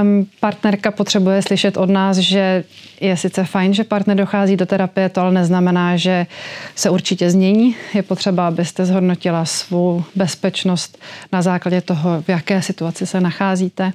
Um, 0.01 0.27
partnerka 0.39 0.91
potřebuje 0.91 1.41
slyšet 1.41 1.77
od 1.77 1.89
nás, 1.89 2.17
že 2.17 2.63
je 3.01 3.17
sice 3.17 3.43
fajn, 3.43 3.73
že 3.73 3.83
partner 3.83 4.17
dochází 4.17 4.57
do 4.57 4.65
terapie, 4.65 5.09
to 5.09 5.21
ale 5.21 5.31
neznamená, 5.31 5.97
že 5.97 6.25
se 6.75 6.89
určitě 6.89 7.29
změní. 7.29 7.75
Je 7.93 8.03
potřeba, 8.03 8.47
abyste 8.47 8.85
zhodnotila 8.85 9.45
svou 9.45 10.03
bezpečnost 10.15 10.97
na 11.31 11.41
základě 11.41 11.81
toho, 11.81 12.21
v 12.21 12.29
jaké 12.29 12.61
situaci 12.61 13.05
se 13.05 13.21
nacházíte. 13.21 13.93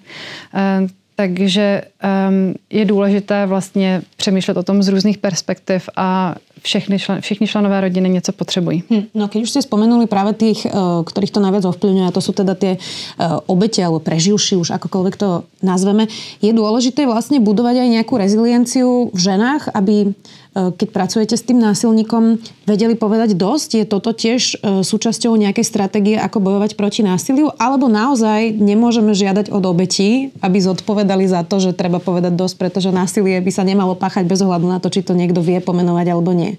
Um, 0.78 0.88
takže 1.16 1.82
um, 2.28 2.54
je 2.70 2.84
důležité 2.84 3.46
vlastně 3.46 4.02
přemýšlet 4.16 4.56
o 4.56 4.62
tom 4.62 4.82
z 4.82 4.88
různých 4.88 5.18
perspektiv 5.18 5.88
a 5.96 6.34
všechny, 6.62 6.98
člen, 6.98 7.20
všichni 7.20 7.46
členové 7.46 7.80
rodiny 7.80 8.08
něco 8.08 8.32
potřebují. 8.32 8.82
Hm, 8.90 9.02
no 9.14 9.28
keď 9.28 9.42
už 9.42 9.50
ste 9.50 9.62
spomenuli 9.62 10.06
práve 10.06 10.32
tých, 10.32 10.66
eh, 10.66 10.70
ktorých 11.04 11.34
to 11.34 11.40
najviac 11.42 11.64
ovplyvňuje, 11.66 12.14
to 12.14 12.20
sú 12.22 12.32
teda 12.32 12.54
tie 12.54 12.78
eh, 12.78 13.50
obete 13.50 13.82
alebo 13.82 13.98
preživší, 13.98 14.56
už 14.56 14.70
akokoľvek 14.78 15.14
to 15.18 15.44
nazveme, 15.62 16.06
je 16.38 16.52
dôležité 16.54 17.06
vlastne 17.06 17.42
budovať 17.42 17.82
aj 17.82 17.88
nejakú 17.98 18.14
rezilienciu 18.14 19.10
v 19.10 19.18
ženách, 19.18 19.74
aby 19.74 20.14
Eh, 20.52 20.68
keď 20.76 20.88
pracujete 20.92 21.32
s 21.32 21.48
tým 21.48 21.56
násilníkom, 21.64 22.36
vedeli 22.68 22.92
povedať 22.92 23.32
dosť? 23.32 23.70
Je 23.80 23.84
toto 23.88 24.12
tiež 24.12 24.60
súčasťou 24.84 25.32
nejakej 25.32 25.64
stratégie, 25.64 26.16
ako 26.20 26.44
bojovať 26.44 26.76
proti 26.76 27.00
násiliu? 27.00 27.48
Alebo 27.56 27.88
naozaj 27.88 28.52
nemôžeme 28.52 29.16
žiadať 29.16 29.48
od 29.48 29.64
obetí, 29.64 30.28
aby 30.44 30.60
zodpovedali 30.60 31.24
za 31.24 31.40
to, 31.48 31.56
že 31.56 31.72
treba 31.72 31.98
povedať 32.04 32.36
dosť, 32.36 32.54
pretože 32.60 32.92
násilie 32.92 33.40
by 33.40 33.48
sa 33.48 33.64
nemalo 33.64 33.96
páchať 33.96 34.28
bez 34.28 34.44
ohľadu 34.44 34.66
na 34.68 34.78
to, 34.78 34.92
či 34.92 35.00
to 35.00 35.16
niekto 35.16 35.40
vie 35.40 35.56
pomenovať 35.64 36.06
alebo 36.12 36.36
nie? 36.36 36.51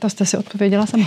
To 0.00 0.10
jste 0.10 0.26
si 0.26 0.36
odpověděla 0.36 0.86
sama. 0.86 1.06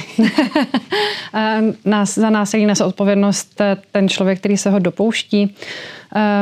Nás, 1.85 2.15
za 2.15 2.29
násilí 2.29 2.65
nese 2.65 2.85
odpovědnost 2.85 3.61
ten 3.91 4.09
člověk, 4.09 4.39
který 4.39 4.57
se 4.57 4.69
ho 4.69 4.79
dopouští. 4.79 5.55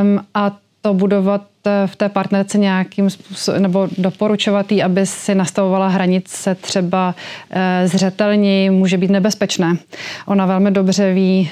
Um, 0.02 0.26
a 0.34 0.58
to 0.82 0.94
budovat 0.94 1.42
eh, 1.66 1.88
v 1.88 1.96
té 1.96 2.10
partnerce 2.10 2.58
nějakým 2.58 3.10
způsobem, 3.10 3.62
nebo 3.62 3.88
doporučovat 3.98 4.72
jí, 4.72 4.84
aby 4.84 5.06
si 5.06 5.36
nastavovala 5.36 5.88
hranice 5.88 6.56
třeba 6.56 7.16
e, 7.50 7.88
zřetelněji, 7.88 8.70
může 8.70 8.98
být 8.98 9.12
nebezpečné. 9.12 9.78
Ona 10.26 10.46
velmi 10.46 10.72
dobře 10.72 11.14
ví, 11.14 11.50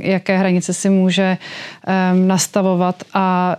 jaké 0.00 0.38
hranice 0.38 0.72
si 0.74 0.90
může 0.90 1.22
e, 1.22 1.38
nastavovat 2.14 3.02
a 3.14 3.56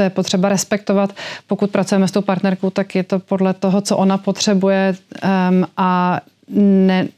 to 0.00 0.04
je 0.04 0.10
potřeba 0.10 0.48
respektovat. 0.48 1.12
Pokud 1.46 1.70
pracujeme 1.70 2.08
s 2.08 2.12
tou 2.12 2.20
partnerkou, 2.22 2.70
tak 2.70 2.94
je 2.94 3.04
to 3.04 3.18
podle 3.18 3.54
toho, 3.54 3.80
co 3.80 3.96
ona 3.96 4.18
potřebuje 4.18 4.94
um, 4.96 5.66
a 5.76 6.20
ne, 6.56 7.08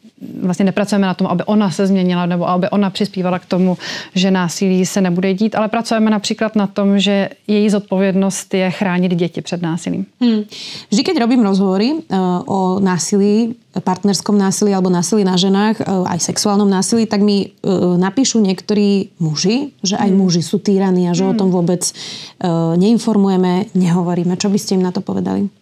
vlastně 0.42 0.64
nepracujeme 0.64 1.06
na 1.06 1.14
tom, 1.14 1.26
aby 1.26 1.44
ona 1.44 1.70
se 1.70 1.86
změnila 1.86 2.26
nebo 2.26 2.48
aby 2.48 2.70
ona 2.70 2.90
přispívala 2.90 3.38
k 3.38 3.46
tomu, 3.46 3.78
že 4.14 4.30
násilí 4.30 4.86
se 4.86 5.00
nebude 5.00 5.34
dít, 5.34 5.54
ale 5.54 5.68
pracujeme 5.68 6.10
například 6.10 6.56
na 6.56 6.66
tom, 6.66 6.98
že 6.98 7.28
její 7.46 7.70
zodpovědnost 7.70 8.54
je 8.54 8.70
chránit 8.70 9.14
děti 9.14 9.42
před 9.42 9.62
násilím. 9.62 10.06
Hmm. 10.20 10.42
Vždy, 10.90 11.02
keď 11.02 11.18
robím 11.18 11.42
rozhovory 11.42 11.92
uh, 11.92 12.18
o 12.46 12.80
násilí, 12.80 13.54
partnerskom 13.84 14.38
násilí 14.38 14.74
alebo 14.74 14.92
násilí 14.92 15.24
na 15.24 15.36
ženách, 15.36 15.80
uh, 15.80 16.04
aj 16.04 16.20
sexuálnom 16.20 16.68
násilí, 16.70 17.06
tak 17.06 17.24
mi 17.24 17.48
uh, 17.48 17.96
napíšu 17.96 18.40
niektorí 18.40 19.16
muži, 19.18 19.72
že 19.82 19.96
aj 19.96 20.08
hmm. 20.12 20.18
muži 20.18 20.42
sú 20.44 20.58
týraní 20.58 21.08
a 21.08 21.16
že 21.16 21.24
hmm. 21.24 21.32
o 21.32 21.38
tom 21.38 21.48
vôbec 21.50 21.82
neinformujeme, 22.76 23.70
nehovoríme. 23.74 24.34
Čo 24.34 24.50
by 24.50 24.58
ste 24.58 24.74
im 24.74 24.82
na 24.82 24.90
to 24.90 24.98
povedali? 24.98 25.62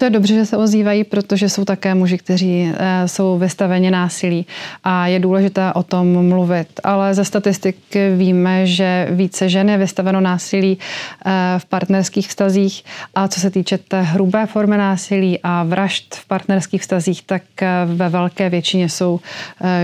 To 0.00 0.06
je 0.06 0.10
dobře, 0.10 0.34
že 0.34 0.46
se 0.46 0.56
ozývají, 0.56 1.04
protože 1.04 1.48
jsou 1.48 1.64
také 1.64 1.94
muži, 1.94 2.18
kteří 2.18 2.72
eh, 2.74 3.08
jsou 3.08 3.38
vystaveni 3.38 3.90
násilí 3.90 4.46
a 4.84 5.06
je 5.06 5.18
důležité 5.18 5.72
o 5.72 5.82
tom 5.82 6.28
mluvit. 6.28 6.80
Ale 6.84 7.14
ze 7.14 7.24
statistik 7.24 7.76
víme, 8.16 8.66
že 8.66 9.08
více 9.10 9.48
žen 9.48 9.70
je 9.70 9.78
vystaveno 9.78 10.20
násilí 10.20 10.78
eh, 10.78 11.30
v 11.58 11.64
partnerských 11.64 12.28
vztazích 12.28 12.84
a 13.14 13.28
co 13.28 13.40
se 13.40 13.50
týče 13.50 13.78
té 13.78 14.02
hrubé 14.02 14.46
formy 14.46 14.76
násilí 14.76 15.38
a 15.42 15.62
vražd 15.62 16.14
v 16.14 16.26
partnerských 16.26 16.80
vztazích, 16.80 17.22
tak 17.22 17.42
eh, 17.62 17.68
ve 17.86 18.08
velké 18.08 18.50
většině 18.50 18.88
jsou 18.88 19.20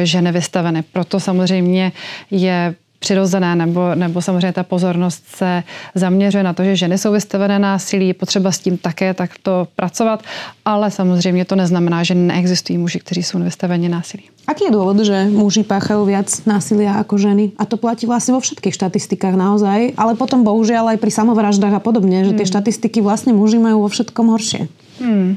ženy 0.03 0.33
vystaveny. 0.33 0.83
Proto 0.93 1.21
samozřejmě 1.21 1.93
je 2.31 2.75
přirozené, 2.99 3.57
nebo, 3.57 3.95
nebo 3.95 4.23
samozřejmě 4.23 4.53
ta 4.53 4.63
pozornost 4.63 5.25
se 5.37 5.63
zaměřuje 5.95 6.43
na 6.43 6.53
to, 6.53 6.65
že 6.65 6.77
ženy 6.77 6.99
jsou 6.99 7.13
vystavené 7.13 7.59
násilí, 7.59 8.09
je 8.09 8.15
potřeba 8.15 8.53
s 8.53 8.59
tím 8.59 8.79
také 8.79 9.15
takto 9.15 9.69
pracovat, 9.77 10.23
ale 10.65 10.91
samozřejmě 10.91 11.45
to 11.45 11.57
neznamená, 11.57 12.03
že 12.03 12.15
neexistují 12.15 12.79
muži, 12.79 12.99
kteří 12.99 13.23
jsou 13.23 13.39
vystaveni 13.39 13.89
násilí. 13.89 14.25
Aký 14.47 14.65
je 14.65 14.71
důvod, 14.71 14.99
že 15.01 15.27
muži 15.31 15.63
páchají 15.63 16.07
víc 16.07 16.47
násilia 16.47 16.97
jako 16.97 17.19
ženy? 17.19 17.51
A 17.59 17.65
to 17.65 17.77
platí 17.77 18.07
vlastně 18.07 18.35
vo 18.35 18.41
všetkých 18.41 18.75
štatistikách 18.75 19.35
naozaj, 19.35 19.93
ale 19.97 20.15
potom 20.15 20.45
bohužel 20.45 20.89
aj 20.89 20.97
pri 20.97 21.11
samovraždách 21.11 21.75
a 21.75 21.81
podobně, 21.81 22.25
že 22.25 22.31
ty 22.31 22.47
hmm. 22.47 22.47
štatistiky 22.47 23.01
vlastně 23.01 23.33
muži 23.33 23.59
mají 23.59 23.75
vo 23.75 23.89
všetkom 23.89 24.27
horšie. 24.27 24.69
Hmm. 25.01 25.37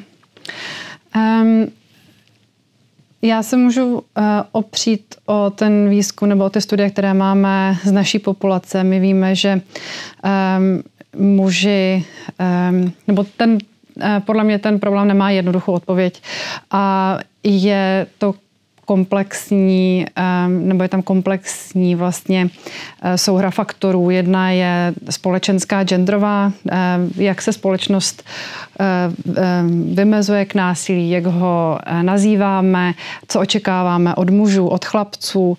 Um, 1.15 1.67
já 3.21 3.43
se 3.43 3.57
můžu 3.57 3.93
uh, 3.93 4.01
opřít 4.51 5.15
o 5.25 5.49
ten 5.49 5.89
výzkum 5.89 6.29
nebo 6.29 6.45
o 6.45 6.49
ty 6.49 6.61
studie, 6.61 6.89
které 6.89 7.13
máme 7.13 7.77
z 7.83 7.91
naší 7.91 8.19
populace. 8.19 8.83
My 8.83 8.99
víme, 8.99 9.35
že 9.35 9.61
um, 10.23 10.83
muži, 11.35 12.05
um, 12.71 12.93
nebo 13.07 13.25
ten, 13.37 13.51
uh, 13.51 14.19
podle 14.19 14.43
mě 14.43 14.59
ten 14.59 14.79
problém 14.79 15.07
nemá 15.07 15.29
jednoduchou 15.29 15.73
odpověď 15.73 16.21
a 16.71 17.17
je 17.43 18.07
to 18.17 18.33
komplexní, 18.89 20.05
nebo 20.47 20.83
je 20.83 20.89
tam 20.89 21.01
komplexní 21.01 21.95
vlastně 21.95 22.49
eh, 23.01 23.17
souhra 23.17 23.51
faktorů. 23.51 24.09
Jedna 24.09 24.51
je 24.51 24.93
společenská, 25.09 25.83
genderová, 25.83 26.51
jak 27.15 27.41
se 27.41 27.53
společnost 27.53 28.23
eh, 28.79 28.85
vymezuje 29.93 30.45
k 30.45 30.55
násilí, 30.55 31.09
jak 31.09 31.25
ho 31.25 31.77
eh, 31.85 32.03
nazýváme, 32.03 32.93
co 33.27 33.39
očekáváme 33.39 34.15
od 34.15 34.29
mužů, 34.29 34.67
od 34.67 34.85
chlapců, 34.85 35.57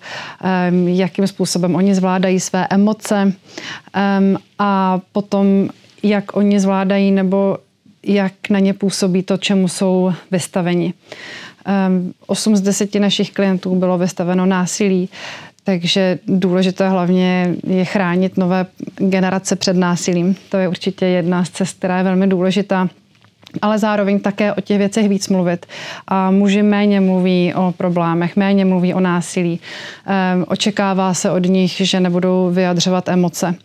jakým 0.85 1.27
způsobem 1.27 1.75
oni 1.75 1.95
zvládají 1.95 2.39
své 2.39 2.67
emoce 2.69 3.33
a 4.59 4.99
potom 5.11 5.69
jak 6.03 6.35
oni 6.35 6.59
zvládají 6.59 7.11
nebo 7.11 7.57
jak 8.03 8.49
na 8.49 8.59
ně 8.59 8.73
působí 8.73 9.23
to, 9.23 9.37
čemu 9.37 9.67
jsou 9.67 10.13
vystaveni. 10.31 10.93
8 12.27 12.55
z 12.55 12.61
10 12.61 12.95
našich 12.95 13.31
klientů 13.31 13.75
bylo 13.75 13.97
vystaveno 13.97 14.45
násilí, 14.45 15.09
takže 15.63 16.19
důležité 16.27 16.89
hlavně 16.89 17.55
je 17.67 17.85
chránit 17.85 18.37
nové 18.37 18.65
generace 18.97 19.55
před 19.55 19.75
násilím. 19.75 20.35
To 20.49 20.57
je 20.57 20.67
určitě 20.67 21.05
jedna 21.05 21.45
z 21.45 21.49
cest, 21.49 21.77
která 21.77 21.97
je 21.97 22.03
velmi 22.03 22.27
důležitá 22.27 22.89
ale 23.61 23.79
zároveň 23.79 24.19
také 24.19 24.53
o 24.53 24.61
těch 24.61 24.77
věcech 24.77 25.09
víc 25.09 25.29
mluvit. 25.29 25.65
A 26.07 26.31
muži 26.31 26.63
méně 26.63 27.01
mluví 27.01 27.53
o 27.55 27.73
problémech, 27.77 28.35
méně 28.35 28.65
mluví 28.65 28.93
o 28.93 28.99
násilí. 28.99 29.59
Očekává 30.47 31.13
se 31.13 31.31
od 31.31 31.45
nich, 31.45 31.71
že 31.71 31.99
nebudou 31.99 32.49
vyjadřovat 32.53 33.09
emoce. 33.09 33.55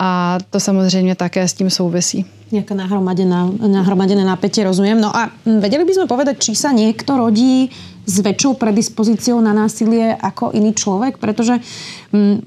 A 0.00 0.38
to 0.50 0.60
samozřejmě 0.60 1.14
také 1.14 1.44
s 1.48 1.52
tím 1.52 1.70
souvisí. 1.70 2.24
Nejaká 2.50 2.74
nahromadené 2.74 4.24
napätie, 4.24 4.64
rozumiem. 4.64 4.96
No 4.98 5.12
a 5.12 5.30
vedeli 5.44 5.84
by 5.84 5.92
sme 5.92 6.06
povedať, 6.10 6.40
či 6.40 6.58
sa 6.58 6.72
niekto 6.72 7.14
rodí 7.20 7.68
s 8.08 8.16
väčšou 8.18 8.58
predispozíciou 8.58 9.38
na 9.44 9.52
násilie 9.52 10.16
ako 10.16 10.56
iný 10.56 10.74
človek? 10.74 11.20
Pretože 11.20 11.60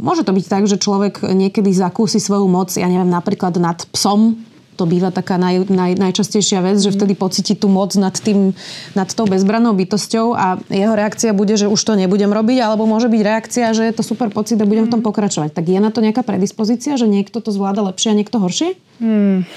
môže 0.01 0.25
to 0.25 0.35
byť 0.35 0.45
tak, 0.49 0.67
že 0.67 0.81
človek 0.81 1.23
niekedy 1.23 1.71
zakúsi 1.71 2.19
svoju 2.19 2.49
moc, 2.49 2.73
ja 2.73 2.89
neviem, 2.89 3.07
napríklad 3.07 3.55
nad 3.61 3.85
psom, 3.95 4.43
to 4.75 4.89
býva 4.89 5.13
taká 5.13 5.37
naj, 5.37 5.69
naj, 5.69 5.95
najčastejšia 6.01 6.59
vec, 6.65 6.81
že 6.81 6.91
vtedy 6.91 7.13
pocíti 7.13 7.53
tú 7.53 7.69
moc 7.69 7.93
nad, 7.95 8.13
tým, 8.13 8.51
nad 8.97 9.09
tou 9.13 9.29
bezbranou 9.29 9.77
bytosťou 9.77 10.33
a 10.33 10.57
jeho 10.69 10.93
reakcia 10.97 11.31
bude, 11.31 11.53
že 11.53 11.69
už 11.69 11.79
to 11.79 11.93
nebudem 11.93 12.33
robiť, 12.33 12.57
alebo 12.59 12.89
môže 12.89 13.07
byť 13.07 13.21
reakcia, 13.21 13.73
že 13.77 13.85
je 13.85 13.93
to 13.93 14.03
super 14.03 14.33
pocit 14.33 14.57
a 14.57 14.65
budem 14.65 14.89
v 14.89 14.93
tom 14.93 15.01
mm. 15.01 15.07
pokračovať. 15.07 15.53
Tak 15.53 15.65
je 15.69 15.79
na 15.79 15.93
to 15.93 16.01
nejaká 16.01 16.25
predispozícia, 16.25 16.97
že 16.97 17.05
niekto 17.05 17.39
to 17.39 17.53
zvláda 17.53 17.85
lepšie 17.85 18.11
a 18.11 18.17
niekto 18.17 18.41
horšie? 18.41 18.75
Hmm. 18.99 19.45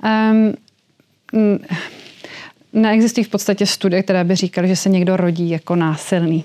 Um, 0.00 0.56
neexistují 2.72 3.24
v 3.24 3.28
podstatě 3.28 3.66
studie, 3.66 4.02
které 4.02 4.24
by 4.24 4.36
říkaly, 4.36 4.68
že 4.68 4.76
se 4.76 4.88
někdo 4.88 5.16
rodí 5.16 5.50
jako 5.50 5.76
násilný. 5.76 6.44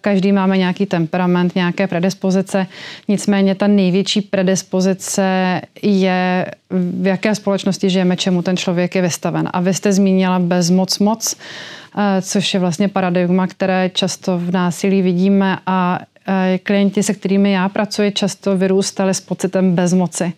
Každý 0.00 0.32
máme 0.32 0.58
nějaký 0.58 0.86
temperament, 0.86 1.54
nějaké 1.54 1.86
predispozice. 1.86 2.66
Nicméně 3.08 3.54
ta 3.54 3.66
největší 3.66 4.20
predispozice 4.20 5.60
je, 5.82 6.46
v 7.00 7.06
jaké 7.06 7.34
společnosti 7.34 7.90
žijeme, 7.90 8.16
čemu 8.16 8.42
ten 8.42 8.56
člověk 8.56 8.94
je 8.94 9.02
vystaven. 9.02 9.48
A 9.52 9.60
vy 9.60 9.74
jste 9.74 9.92
zmínila 9.92 10.38
bezmoc 10.38 10.98
moc, 10.98 11.36
eh, 11.98 12.22
což 12.22 12.54
je 12.54 12.60
vlastně 12.60 12.88
paradigma, 12.88 13.46
které 13.46 13.90
často 13.94 14.38
v 14.38 14.50
násilí 14.50 15.02
vidíme 15.02 15.58
a 15.66 16.00
eh, 16.28 16.58
klienti, 16.58 17.02
se 17.02 17.14
kterými 17.14 17.52
já 17.52 17.68
pracuji, 17.68 18.12
často 18.12 18.56
vyrůstali 18.56 19.14
s 19.14 19.20
pocitem 19.20 19.74
bezmoci 19.74 20.32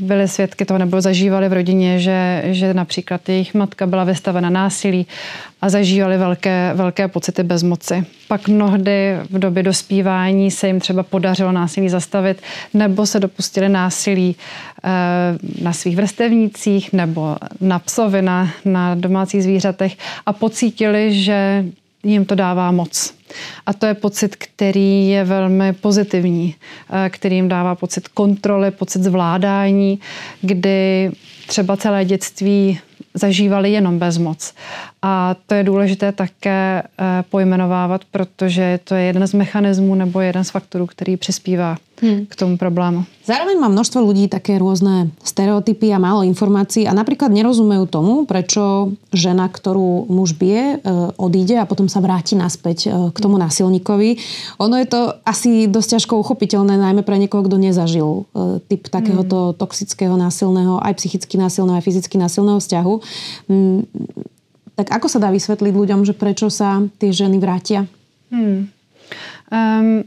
byli 0.00 0.28
svědky 0.28 0.64
toho 0.64 0.78
nebo 0.78 1.00
zažívali 1.00 1.48
v 1.48 1.52
rodině, 1.52 1.98
že, 1.98 2.42
že 2.46 2.74
například 2.74 3.28
jejich 3.28 3.54
matka 3.54 3.86
byla 3.86 4.04
vystavena 4.04 4.50
násilí 4.50 5.06
a 5.60 5.68
zažívali 5.68 6.18
velké, 6.18 6.72
velké 6.74 7.08
pocity 7.08 7.42
bezmoci. 7.42 8.04
Pak 8.28 8.48
mnohdy 8.48 9.16
v 9.30 9.38
době 9.38 9.62
dospívání 9.62 10.50
se 10.50 10.66
jim 10.66 10.80
třeba 10.80 11.02
podařilo 11.02 11.52
násilí 11.52 11.88
zastavit 11.88 12.42
nebo 12.74 13.06
se 13.06 13.20
dopustili 13.20 13.68
násilí 13.68 14.36
eh, 14.84 14.88
na 15.62 15.72
svých 15.72 15.96
vrstevnících 15.96 16.92
nebo 16.92 17.36
na 17.60 17.78
psovi, 17.78 18.22
na, 18.22 18.50
na 18.64 18.94
domácích 18.94 19.42
zvířatech 19.42 19.96
a 20.26 20.32
pocítili, 20.32 21.14
že 21.14 21.64
jim 22.12 22.24
to 22.24 22.34
dává 22.34 22.70
moc. 22.70 23.14
A 23.66 23.72
to 23.72 23.86
je 23.86 23.94
pocit, 23.94 24.36
který 24.36 25.08
je 25.08 25.24
velmi 25.24 25.72
pozitivní, 25.72 26.54
eh, 26.90 27.10
který 27.10 27.36
jim 27.36 27.48
dává 27.48 27.74
pocit 27.74 28.08
kontroly, 28.08 28.70
pocit 28.70 29.02
zvládání, 29.02 29.98
kdy 30.40 31.10
třeba 31.46 31.76
celé 31.76 32.04
dětství 32.04 32.80
zažívali 33.14 33.72
jenom 33.72 33.98
bezmoc. 33.98 34.54
A 35.02 35.36
to 35.46 35.54
je 35.54 35.64
důležité 35.64 36.12
také 36.12 36.82
eh, 36.82 37.24
pojmenovávat, 37.30 38.04
protože 38.10 38.80
to 38.84 38.94
je 38.94 39.02
jeden 39.02 39.26
z 39.26 39.34
mechanismů 39.34 39.94
nebo 39.94 40.20
jeden 40.20 40.44
z 40.44 40.50
faktorů, 40.50 40.86
který 40.86 41.16
přispívá 41.16 41.76
hmm. 42.02 42.26
k 42.26 42.36
tomu 42.36 42.58
problému. 42.58 43.04
Zároveň 43.22 43.60
má 43.60 43.68
množstvo 43.68 44.00
ľudí 44.00 44.26
také 44.32 44.56
rôzne 44.58 45.12
stereotypy 45.20 45.92
a 45.92 46.00
málo 46.00 46.24
informácií 46.24 46.88
a 46.88 46.96
napríklad 46.96 47.28
nerozumejú 47.28 47.84
tomu, 47.86 48.24
prečo 48.24 48.96
žena, 49.12 49.46
ktorú 49.46 50.10
muž 50.10 50.34
bije, 50.34 50.78
eh, 50.78 51.12
odíde 51.14 51.62
a 51.62 51.68
potom 51.68 51.86
sa 51.86 52.02
vráti 52.02 52.34
naspäť 52.34 52.78
eh, 52.90 52.92
k 53.14 53.18
tomu 53.22 53.38
násilníkovi. 53.38 54.18
Ono 54.58 54.74
je 54.82 54.86
to 54.90 55.14
asi 55.22 55.70
dosť 55.70 56.02
ťažko 56.02 56.18
uchopiteľné, 56.18 56.74
najmä 56.74 57.06
pre 57.06 57.22
niekoho, 57.22 57.46
kto 57.46 57.54
nezažil 57.54 58.26
typ 58.66 58.90
takéhoto 58.90 59.54
hmm. 59.54 59.56
toxického 59.62 60.18
násilného, 60.18 60.82
aj 60.82 60.98
psychicky 60.98 61.38
násilného, 61.38 61.78
aj 61.78 61.86
fyzicky 61.86 62.18
násilného 62.18 62.58
vzťahu. 62.58 62.94
Tak 64.78 64.94
ako 64.94 65.10
sa 65.10 65.18
dá 65.18 65.34
vysvetliť 65.34 65.74
ľuďom, 65.74 66.06
že 66.06 66.14
prečo 66.14 66.46
sa 66.54 66.78
tie 67.02 67.10
ženy 67.10 67.42
vrátia? 67.42 67.90
Hmm. 68.30 68.70
Um, 69.50 70.06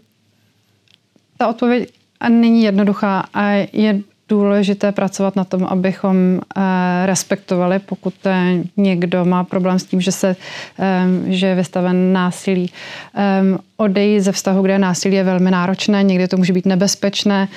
ta 1.38 1.48
odpověď 1.52 1.92
není 2.30 2.64
jednoduchá 2.64 3.28
a 3.34 3.68
je 3.74 4.00
důležité 4.30 4.92
pracovat 4.92 5.36
na 5.36 5.44
tom, 5.44 5.64
abychom 5.64 6.16
uh, 6.16 6.64
respektovali, 7.06 7.80
pokud 7.80 8.14
uh, 8.26 8.32
někdo 8.78 9.26
má 9.26 9.44
problém 9.44 9.80
s 9.80 9.84
tím, 9.84 10.02
že, 10.02 10.12
se, 10.12 10.36
um, 10.80 11.34
že 11.34 11.48
je 11.48 11.56
vystaven 11.56 12.14
násilí. 12.14 12.72
Um, 12.72 13.60
odejít 13.78 14.22
ze 14.22 14.32
vztahu, 14.32 14.62
kde 14.62 14.80
násilí 14.80 15.16
je 15.16 15.24
velmi 15.24 15.52
náročné, 15.52 16.04
někdy 16.04 16.28
to 16.28 16.38
může 16.38 16.54
být 16.54 16.66
nebezpečné. 16.66 17.48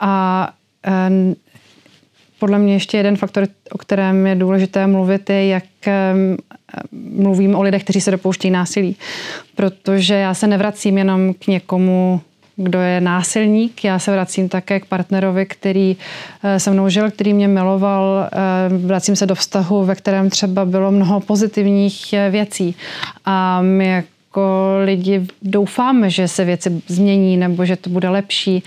A 0.00 0.52
podle 2.44 2.58
mě 2.58 2.72
ještě 2.72 2.96
jeden 2.96 3.16
faktor, 3.16 3.46
o 3.72 3.78
kterém 3.78 4.26
je 4.26 4.34
důležité 4.34 4.86
mluvit, 4.86 5.30
je, 5.30 5.46
jak 5.46 5.64
mluvím 6.92 7.54
o 7.54 7.62
lidech, 7.62 7.84
kteří 7.84 8.00
se 8.00 8.10
dopouští 8.10 8.50
násilí. 8.50 8.96
Protože 9.56 10.14
já 10.14 10.34
se 10.34 10.46
nevracím 10.46 10.98
jenom 10.98 11.34
k 11.34 11.46
někomu, 11.46 12.20
kdo 12.56 12.80
je 12.80 13.00
násilník. 13.00 13.84
Já 13.84 13.98
se 13.98 14.12
vracím 14.12 14.48
také 14.48 14.80
k 14.80 14.86
partnerovi, 14.86 15.46
který 15.46 15.96
eh, 16.42 16.60
se 16.60 16.70
mnou 16.70 16.88
žil, 16.88 17.10
který 17.10 17.32
mě 17.32 17.48
miloval. 17.48 18.28
Eh, 18.32 18.38
vracím 18.86 19.16
se 19.16 19.26
do 19.26 19.34
vztahu, 19.34 19.84
ve 19.84 19.94
kterém 19.94 20.30
třeba 20.30 20.64
bylo 20.64 20.92
mnoho 20.92 21.20
pozitivních 21.20 22.12
eh, 22.12 22.30
věcí. 22.30 22.76
A 23.24 23.62
my 23.62 24.04
jako 24.34 24.76
lidi 24.84 25.26
doufáme, 25.42 26.10
že 26.10 26.28
se 26.28 26.44
věci 26.44 26.82
změní 26.86 27.36
nebo 27.36 27.64
že 27.64 27.76
to 27.76 27.90
bude 27.90 28.08
lepší 28.08 28.62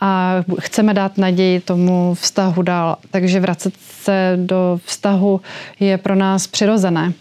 a 0.00 0.34
chceme 0.60 0.94
dát 0.94 1.18
naději 1.18 1.60
tomu 1.60 2.14
vztahu 2.14 2.62
dál. 2.62 2.96
Takže 3.10 3.40
vracet 3.40 3.74
se 3.78 4.32
do 4.36 4.80
vztahu 4.84 5.40
je 5.80 5.98
pro 5.98 6.14
nás 6.14 6.46
přirozené 6.46 7.12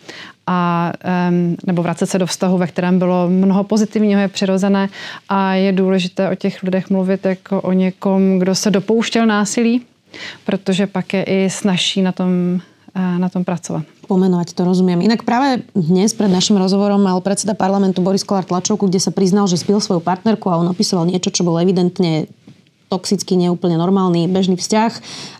a, 0.47 0.91
nebo 1.65 1.83
vracet 1.83 2.05
se 2.05 2.19
do 2.19 2.25
vztahu, 2.25 2.57
ve 2.57 2.67
kterém 2.67 2.99
bylo 2.99 3.29
mnoho 3.29 3.63
pozitivního, 3.63 4.21
je 4.21 4.27
přirozené 4.27 4.89
a 5.29 5.53
je 5.53 5.71
důležité 5.71 6.29
o 6.29 6.35
těch 6.35 6.63
lidech 6.63 6.89
mluvit 6.89 7.25
jako 7.25 7.61
o 7.61 7.71
někom, 7.71 8.39
kdo 8.39 8.55
se 8.55 8.71
dopouštěl 8.71 9.25
násilí, 9.25 9.81
protože 10.45 10.87
pak 10.87 11.13
je 11.13 11.23
i 11.23 11.49
snažší 11.49 12.01
na 12.01 12.11
tom, 12.11 12.61
na 12.97 13.29
tom 13.29 13.45
pracovat. 13.45 13.85
Pomenovať 14.09 14.57
to 14.57 14.65
rozumiem. 14.65 15.05
Inak 15.05 15.21
práve 15.21 15.61
dnes 15.77 16.17
pred 16.17 16.31
našim 16.33 16.57
rozhovorom 16.57 16.97
mal 16.97 17.21
predseda 17.21 17.53
parlamentu 17.53 18.01
Boris 18.01 18.25
Kolár 18.25 18.49
tlačovku, 18.49 18.89
kde 18.89 18.97
sa 18.97 19.13
priznal, 19.13 19.45
že 19.45 19.61
spil 19.61 19.77
svoju 19.77 20.01
partnerku 20.01 20.49
a 20.49 20.57
on 20.57 20.73
opisoval 20.73 21.05
niečo, 21.05 21.29
čo 21.29 21.45
bolo 21.45 21.61
evidentne 21.61 22.25
toxický, 22.87 23.35
neúplne 23.35 23.75
normálny 23.75 24.31
bežný 24.31 24.55
vzťah, 24.55 24.91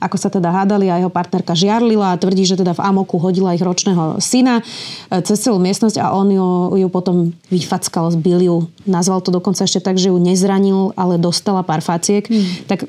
ako 0.03 0.15
sa 0.19 0.27
teda 0.27 0.51
hádali 0.51 0.91
a 0.91 0.99
jeho 0.99 1.07
partnerka 1.07 1.55
žiarlila 1.55 2.11
a 2.11 2.19
tvrdí, 2.19 2.43
že 2.43 2.59
teda 2.59 2.75
v 2.75 2.83
Amoku 2.83 3.15
hodila 3.15 3.55
ich 3.55 3.63
ročného 3.63 4.19
syna 4.19 4.59
e, 4.59 5.23
cez 5.23 5.39
celú 5.39 5.55
miestnosť 5.55 5.95
a 6.03 6.11
on 6.11 6.27
ju, 6.27 6.75
ju 6.75 6.87
potom 6.91 7.31
vyfackal, 7.47 8.11
zbil 8.19 8.43
ju. 8.43 8.57
Nazval 8.83 9.23
to 9.23 9.31
dokonca 9.31 9.63
ešte 9.63 9.79
tak, 9.79 9.95
že 9.95 10.11
ju 10.11 10.19
nezranil, 10.19 10.91
ale 10.99 11.15
dostala 11.15 11.63
pár 11.63 11.79
faciek. 11.79 12.27
Mm. 12.27 12.67
Tak 12.67 12.79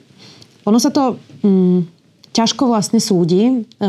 ono 0.66 0.78
sa 0.82 0.90
to 0.90 1.22
mm, 1.46 1.86
ťažko 2.34 2.66
vlastne 2.66 2.98
súdi. 2.98 3.62
E, 3.78 3.86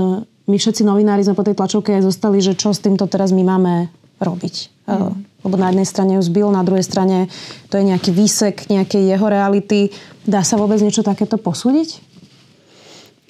my 0.50 0.58
všetci 0.58 0.82
novinári 0.82 1.22
sme 1.22 1.38
po 1.38 1.46
tej 1.46 1.54
tlačovke 1.54 1.94
aj 1.94 2.10
zostali, 2.10 2.42
že 2.42 2.58
čo 2.58 2.74
s 2.74 2.82
týmto 2.82 3.06
teraz 3.06 3.30
my 3.30 3.46
máme 3.46 3.74
robiť. 4.18 4.56
Mm. 4.90 5.30
Lebo 5.46 5.56
na 5.56 5.72
jednej 5.72 5.88
strane 5.88 6.12
ju 6.18 6.22
zbil, 6.26 6.52
na 6.52 6.66
druhej 6.66 6.84
strane 6.84 7.30
to 7.70 7.78
je 7.80 7.88
nejaký 7.88 8.12
výsek 8.12 8.68
nejakej 8.68 9.16
jeho 9.16 9.28
reality. 9.30 9.94
Dá 10.28 10.44
sa 10.44 10.58
vôbec 10.58 10.82
niečo 10.82 11.06
takéto 11.06 11.38
posúdiť? 11.40 12.02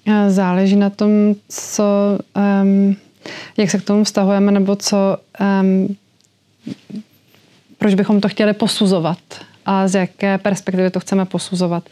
Záleží 0.09 0.73
na 0.73 0.89
tom, 0.89 1.37
co, 1.45 2.17
um, 2.33 2.95
jak 3.57 3.69
se 3.69 3.77
k 3.77 3.83
tomu 3.83 4.03
vztahujeme, 4.03 4.51
nebo 4.51 4.75
co, 4.75 5.17
um, 5.61 5.95
proč 7.77 7.93
bychom 7.93 8.21
to 8.21 8.29
chtěli 8.29 8.53
posuzovat 8.53 9.19
a 9.69 9.87
z 9.87 9.95
jaké 9.95 10.37
perspektivy 10.37 10.89
to 10.89 10.99
chceme 10.99 11.25
posuzovat. 11.25 11.83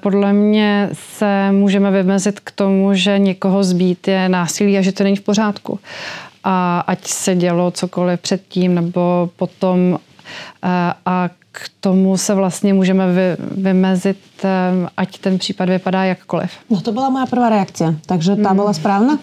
Podle 0.00 0.32
mě 0.32 0.88
se 0.92 1.52
můžeme 1.52 1.90
vymezit 1.90 2.40
k 2.40 2.50
tomu, 2.50 2.94
že 2.94 3.18
někoho 3.18 3.64
zbít 3.64 4.08
je 4.08 4.28
násilí 4.28 4.78
a 4.78 4.82
že 4.82 4.92
to 4.92 5.04
není 5.04 5.16
v 5.16 5.20
pořádku 5.20 5.78
a 6.44 6.80
ať 6.86 7.06
se 7.06 7.34
dělo 7.34 7.70
cokoliv 7.70 8.20
předtím 8.20 8.74
nebo 8.74 9.30
potom 9.36 9.98
a 11.06 11.30
k 11.52 11.70
tomu 11.80 12.16
se 12.16 12.34
vlastně 12.34 12.74
můžeme 12.74 13.12
vy, 13.12 13.36
vymezit, 13.62 14.18
ať 14.96 15.18
ten 15.18 15.38
případ 15.38 15.68
vypadá 15.68 16.04
jakkoliv. 16.04 16.50
No 16.70 16.80
to 16.80 16.92
byla 16.92 17.10
moja 17.10 17.26
prvá 17.26 17.48
reakce, 17.48 17.96
takže 18.06 18.36
ta 18.36 18.48
hmm. 18.48 18.56
byla 18.56 18.72
správna? 18.72 19.18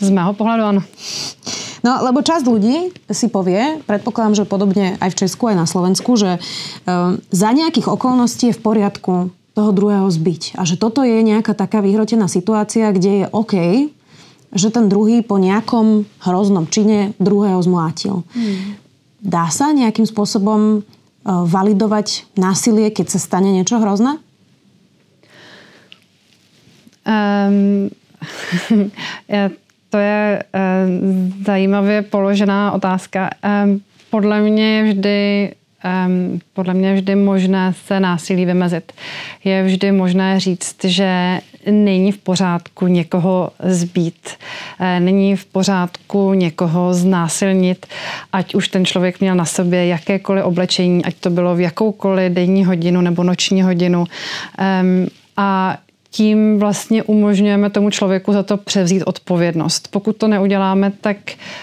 Z 0.00 0.10
mého 0.10 0.34
pohľadu 0.34 0.62
áno. 0.66 0.82
No, 1.80 2.04
lebo 2.04 2.20
časť 2.20 2.44
ľudí 2.44 2.92
si 3.08 3.32
povie, 3.32 3.80
predpokladám, 3.88 4.44
že 4.44 4.48
podobne 4.48 5.00
aj 5.00 5.16
v 5.16 5.18
Česku, 5.24 5.48
aj 5.48 5.56
na 5.56 5.66
Slovensku, 5.66 6.12
že 6.16 6.36
um, 6.36 7.16
za 7.32 7.50
nejakých 7.56 7.88
okolností 7.88 8.52
je 8.52 8.56
v 8.56 8.64
poriadku 8.64 9.32
toho 9.56 9.70
druhého 9.72 10.06
zbyť. 10.06 10.60
A 10.60 10.68
že 10.68 10.76
toto 10.76 11.02
je 11.02 11.20
nejaká 11.24 11.56
taká 11.56 11.82
vyhrotená 11.82 12.28
situácia, 12.28 12.92
kde 12.92 13.24
je 13.24 13.26
OK, 13.32 13.54
že 14.50 14.68
ten 14.70 14.90
druhý 14.90 15.22
po 15.22 15.38
nejakom 15.38 16.06
hroznom 16.22 16.66
čine 16.66 17.14
druhého 17.22 17.58
zmlátil. 17.62 18.26
Hmm. 18.34 18.78
Dá 19.20 19.46
sa 19.52 19.70
nejakým 19.70 20.08
spôsobom 20.08 20.60
e, 20.60 20.90
validovať 21.26 22.34
násilie, 22.34 22.90
keď 22.90 23.14
sa 23.14 23.20
stane 23.20 23.52
niečo 23.54 23.78
hrozné? 23.78 24.18
Um, 27.00 27.88
to 29.90 29.98
je 29.98 30.42
uh, 30.54 31.44
zajímavě 31.44 32.02
položená 32.02 32.72
otázka. 32.72 33.30
Um, 33.64 33.80
podle 34.10 34.40
mě 34.40 34.76
je 34.76 34.82
vždy 34.82 35.50
um, 35.84 36.40
podle 36.52 36.74
mě 36.74 36.88
je 36.88 36.94
vždy 36.94 37.14
možné 37.14 37.72
se 37.86 38.00
násilí 38.00 38.44
vymezit. 38.44 38.92
Je 39.44 39.62
vždy 39.62 39.92
možné 39.92 40.40
říct, 40.40 40.84
že 40.84 41.40
není 41.70 42.12
v 42.12 42.18
pořádku 42.18 42.86
někoho 42.86 43.50
zbít, 43.64 44.30
eh, 44.80 45.00
není 45.00 45.36
v 45.36 45.44
pořádku 45.44 46.34
někoho 46.34 46.94
znásilnit, 46.94 47.86
ať 48.32 48.54
už 48.54 48.68
ten 48.68 48.84
člověk 48.84 49.20
měl 49.20 49.34
na 49.34 49.44
sobě 49.44 49.86
jakékoliv 49.86 50.44
oblečení, 50.44 51.04
ať 51.04 51.14
to 51.14 51.30
bylo 51.30 51.54
v 51.54 51.60
jakoukoliv 51.60 52.32
denní 52.32 52.64
hodinu 52.64 53.00
nebo 53.00 53.22
noční 53.22 53.62
hodinu. 53.62 54.00
Um, 54.00 55.06
a 55.36 55.78
tím 56.10 56.58
vlastně 56.58 57.02
umožňujeme 57.02 57.70
tomu 57.70 57.90
člověku 57.90 58.32
za 58.32 58.42
to 58.42 58.56
převzít 58.56 59.02
odpovědnost. 59.02 59.88
Pokud 59.90 60.16
to 60.16 60.28
neuděláme, 60.28 60.92
tak 61.00 61.16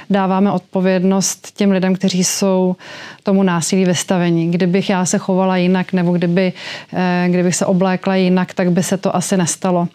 dáváme 0.09 0.51
odpovědnost 0.51 1.51
těm 1.57 1.71
lidem, 1.71 1.95
kteří 1.95 2.23
jsou 2.23 2.75
tomu 3.23 3.43
násilí 3.43 3.85
vystavení. 3.85 4.51
Kdybych 4.51 4.89
já 4.89 5.05
se 5.05 5.17
chovala 5.17 5.57
jinak 5.57 5.93
nebo 5.93 6.11
kdyby, 6.11 6.53
eh, 6.93 7.27
kdybych 7.29 7.55
se 7.55 7.65
oblékla 7.65 8.15
jinak, 8.15 8.53
tak 8.53 8.71
by 8.71 8.83
se 8.83 8.97
to 8.97 9.15
asi 9.15 9.37
nestalo. 9.37 9.87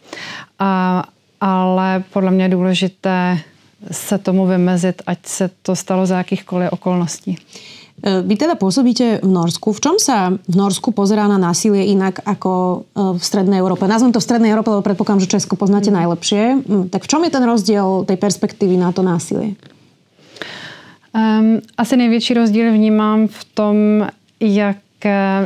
A, 0.58 1.04
ale 1.40 2.04
podle 2.12 2.30
mě 2.30 2.44
je 2.44 2.48
důležité 2.48 3.38
se 3.90 4.18
tomu 4.18 4.46
vymezit, 4.46 5.02
ať 5.06 5.18
se 5.26 5.50
to 5.62 5.76
stalo 5.76 6.06
za 6.06 6.18
jakýchkoliv 6.18 6.72
okolností. 6.72 7.38
E, 8.02 8.20
vy 8.26 8.34
teda 8.34 8.58
pôsobíte 8.58 9.22
v 9.22 9.30
Norsku. 9.30 9.70
V 9.70 9.80
čom 9.80 9.96
sa 10.02 10.34
v 10.34 10.54
Norsku 10.58 10.90
pozerá 10.90 11.30
na 11.30 11.38
násilie 11.38 11.86
inak 11.94 12.18
ako 12.26 12.52
e, 12.52 12.76
v 13.14 13.22
Strednej 13.22 13.62
Európe? 13.62 13.86
Nazvem 13.86 14.10
to 14.10 14.18
v 14.18 14.26
Strednej 14.26 14.50
Európe, 14.50 14.74
lebo 14.74 14.82
predpokladám, 14.82 15.22
že 15.22 15.32
Česko 15.38 15.54
poznáte 15.54 15.94
mm. 15.94 15.96
najlepšie. 16.02 16.42
Mm, 16.58 16.84
tak 16.90 17.06
v 17.06 17.10
čom 17.10 17.22
je 17.22 17.30
ten 17.30 17.44
rozdiel 17.46 18.02
tej 18.02 18.18
perspektívy 18.18 18.74
na 18.74 18.90
to 18.90 19.06
násilie? 19.06 19.54
Um, 21.14 21.62
asi 21.78 21.96
největší 21.96 22.34
rozdíl 22.34 22.72
vnímám 22.72 23.28
v 23.28 23.40
tom, 23.54 23.76
jak 24.40 24.76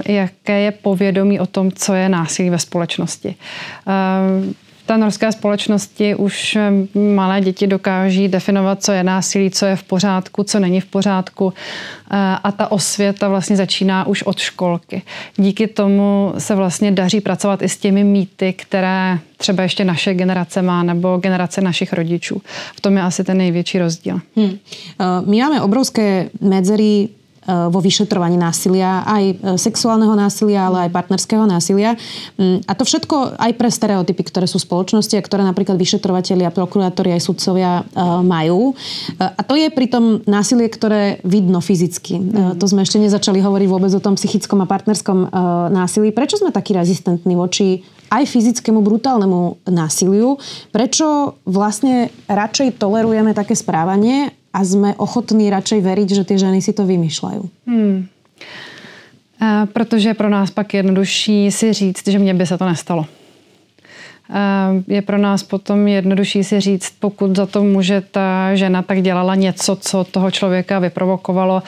jaké 0.08 0.60
je 0.60 0.70
povědomí 0.70 1.40
o 1.40 1.46
tom, 1.46 1.72
co 1.72 1.94
je 1.94 2.08
násilí 2.08 2.50
ve 2.50 2.58
společnosti. 2.58 3.34
Um, 3.88 4.54
té 4.86 4.98
norské 4.98 5.32
společnosti 5.32 6.14
už 6.14 6.56
eh, 6.56 6.70
malé 6.98 7.40
děti 7.40 7.66
dokáží 7.66 8.28
definovat, 8.28 8.84
co 8.84 8.92
je 8.92 9.04
násilí, 9.04 9.50
co 9.50 9.66
je 9.66 9.76
v 9.76 9.82
pořádku, 9.82 10.42
co 10.42 10.58
není 10.58 10.80
v 10.80 10.86
pořádku. 10.86 11.52
Eh, 12.10 12.16
a 12.44 12.52
ta 12.52 12.72
osvěta 12.72 13.28
vlastně 13.28 13.56
začíná 13.56 14.06
už 14.06 14.22
od 14.22 14.38
školky. 14.38 15.02
Díky 15.36 15.66
tomu 15.66 16.34
se 16.38 16.54
vlastně 16.54 16.90
daří 16.92 17.20
pracovat 17.20 17.62
i 17.62 17.68
s 17.68 17.76
těmi 17.76 18.04
mýty, 18.04 18.52
které 18.52 19.18
třeba 19.36 19.62
ještě 19.62 19.84
naše 19.84 20.14
generace 20.14 20.62
má, 20.62 20.82
nebo 20.82 21.16
generace 21.16 21.60
našich 21.60 21.92
rodičů. 21.92 22.42
V 22.76 22.80
tom 22.80 22.96
je 22.96 23.02
asi 23.02 23.24
ten 23.24 23.38
největší 23.38 23.78
rozdíl. 23.78 24.20
Hmm. 24.36 24.58
My 25.26 25.40
máme 25.42 25.62
obrovské 25.62 26.30
medzery 26.40 27.08
vo 27.46 27.78
vyšetrovaní 27.78 28.34
násilia, 28.34 29.06
aj 29.06 29.24
eh, 29.24 29.34
sexuálneho 29.54 30.12
násilia, 30.18 30.66
ale 30.66 30.88
aj 30.88 30.90
partnerského 30.94 31.46
násilia. 31.46 31.94
Mm, 32.36 32.66
a 32.66 32.72
to 32.74 32.82
všetko 32.82 33.38
aj 33.38 33.52
pre 33.54 33.70
stereotypy, 33.70 34.22
ktoré 34.26 34.46
sú 34.50 34.58
v 34.58 34.66
spoločnosti 34.66 35.14
a 35.14 35.22
ktoré 35.22 35.46
napríklad 35.46 35.78
vyšetrovateľi, 35.78 36.50
prokurátori 36.50 37.14
aj 37.14 37.22
sudcovia 37.22 37.82
eh, 37.82 37.86
majú. 38.22 38.74
A 39.20 39.40
to 39.44 39.54
je 39.54 39.68
pritom 39.70 40.24
násilie, 40.24 40.66
ktoré 40.66 41.22
vidno 41.22 41.62
fyzicky. 41.62 42.18
Mm. 42.18 42.58
To 42.58 42.64
sme 42.66 42.82
ešte 42.82 42.98
nezačali 42.98 43.38
hovoriť 43.38 43.68
vôbec 43.70 43.92
o 43.94 44.02
tom 44.02 44.18
psychickom 44.18 44.64
a 44.64 44.66
partnerskom 44.66 45.28
násilí. 45.72 46.10
Prečo 46.10 46.40
sme 46.40 46.54
takí 46.54 46.72
rezistentní 46.72 47.36
voči 47.36 47.84
aj 48.10 48.24
fyzickému 48.26 48.80
brutálnemu 48.82 49.66
násiliu? 49.70 50.38
Prečo 50.70 51.38
vlastne 51.46 52.10
radšej 52.30 52.78
tolerujeme 52.78 53.34
také 53.34 53.58
správanie 53.58 54.34
a 54.56 54.64
sme 54.64 54.96
ochotní 54.96 55.52
radšej 55.52 55.84
veriť, 55.84 56.08
že 56.16 56.24
ty 56.24 56.40
ženy 56.40 56.64
si 56.64 56.72
to 56.72 56.88
vymýšľajú. 56.88 57.42
Hmm. 57.68 58.08
A 59.36 59.68
protože 59.68 60.08
je 60.08 60.14
pro 60.14 60.28
nás 60.28 60.50
pak 60.50 60.74
jednodušší 60.74 61.52
si 61.52 61.72
říct, 61.72 62.08
že 62.08 62.18
mně 62.18 62.34
by 62.34 62.46
se 62.46 62.58
to 62.58 62.64
nestalo. 62.64 63.06
je 64.88 65.02
pro 65.02 65.18
nás 65.18 65.42
potom 65.42 65.88
jednodušší 65.88 66.44
si 66.44 66.60
říct, 66.60 66.92
pokud 67.00 67.36
za 67.36 67.46
to 67.46 67.64
může 67.64 68.00
ta 68.00 68.54
žena, 68.54 68.82
tak 68.82 69.02
dělala 69.02 69.34
něco, 69.34 69.76
co 69.76 70.04
toho 70.04 70.30
člověka 70.30 70.78
vyprovokovalo 70.78 71.62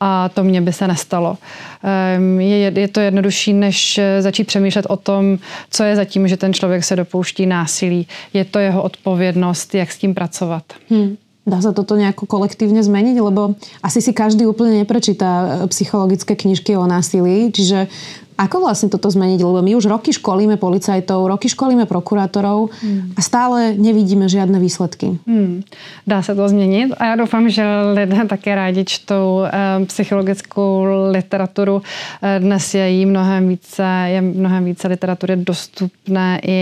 a 0.00 0.28
to 0.28 0.44
mně 0.44 0.60
by 0.60 0.72
se 0.72 0.88
nestalo. 0.88 1.38
Ehm, 1.82 2.40
je, 2.40 2.72
je 2.80 2.88
to 2.88 3.00
jednodušší, 3.00 3.52
než 3.52 4.00
začít 4.20 4.44
přemýšlet 4.44 4.86
o 4.88 4.96
tom, 4.96 5.38
co 5.70 5.84
je 5.84 5.96
zatím, 5.96 6.28
že 6.28 6.36
ten 6.36 6.54
člověk 6.54 6.84
se 6.84 6.96
dopouští 6.96 7.46
násilí. 7.46 8.06
Je 8.32 8.44
to 8.44 8.58
jeho 8.58 8.82
odpovědnost, 8.82 9.74
jak 9.74 9.92
s 9.92 9.98
tím 9.98 10.14
pracovat. 10.14 10.64
Hmm. 10.90 11.16
Dá 11.44 11.60
sa 11.60 11.76
toto 11.76 11.92
nejako 12.00 12.24
kolektívne 12.24 12.80
zmeniť? 12.80 13.16
Lebo 13.20 13.52
asi 13.84 14.00
si 14.00 14.16
každý 14.16 14.48
úplne 14.48 14.80
neprečíta 14.80 15.28
e, 15.28 15.46
psychologické 15.68 16.32
knižky 16.32 16.72
o 16.72 16.88
násilí. 16.88 17.52
Čiže 17.52 17.92
ako 18.34 18.66
vlastne 18.66 18.88
toto 18.90 19.12
zmeniť? 19.12 19.44
Lebo 19.44 19.60
my 19.62 19.76
už 19.76 19.86
roky 19.86 20.10
školíme 20.10 20.56
policajtov, 20.56 21.28
roky 21.28 21.46
školíme 21.46 21.86
prokurátorov 21.86 22.72
hmm. 22.80 23.14
a 23.14 23.20
stále 23.22 23.78
nevidíme 23.78 24.24
žiadne 24.24 24.58
výsledky. 24.58 25.20
Hmm. 25.28 25.62
Dá 26.06 26.22
se 26.22 26.34
to 26.34 26.48
změnit 26.48 26.96
a 26.98 27.04
já 27.04 27.16
doufám, 27.16 27.48
že 27.48 27.64
lidé 27.92 28.24
také 28.24 28.54
rádi 28.54 28.84
čtou 28.84 29.44
e, 29.44 29.50
psychologickou 29.86 30.86
literaturu. 31.10 31.82
E, 32.22 32.40
dnes 32.40 32.74
je 32.74 32.88
jí 32.90 33.06
mnohem 33.06 33.48
více, 33.48 33.86
je 34.06 34.20
mnohem 34.20 34.64
více 34.64 34.88
literatury 34.88 35.36
dostupné 35.36 36.40
i 36.42 36.58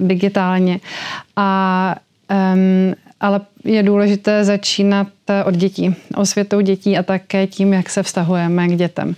digitálně. 0.00 0.80
A 1.36 1.96
um, 2.54 2.94
ale 3.20 3.40
je 3.66 3.82
důležité 3.82 4.44
začínat 4.44 5.06
od 5.44 5.54
dětí, 5.54 5.94
osvětou 6.16 6.60
dětí 6.60 6.98
a 6.98 7.02
také 7.02 7.46
tím, 7.46 7.72
jak 7.72 7.90
se 7.90 8.02
vztahujeme 8.02 8.68
k 8.68 8.76
dětem. 8.76 9.14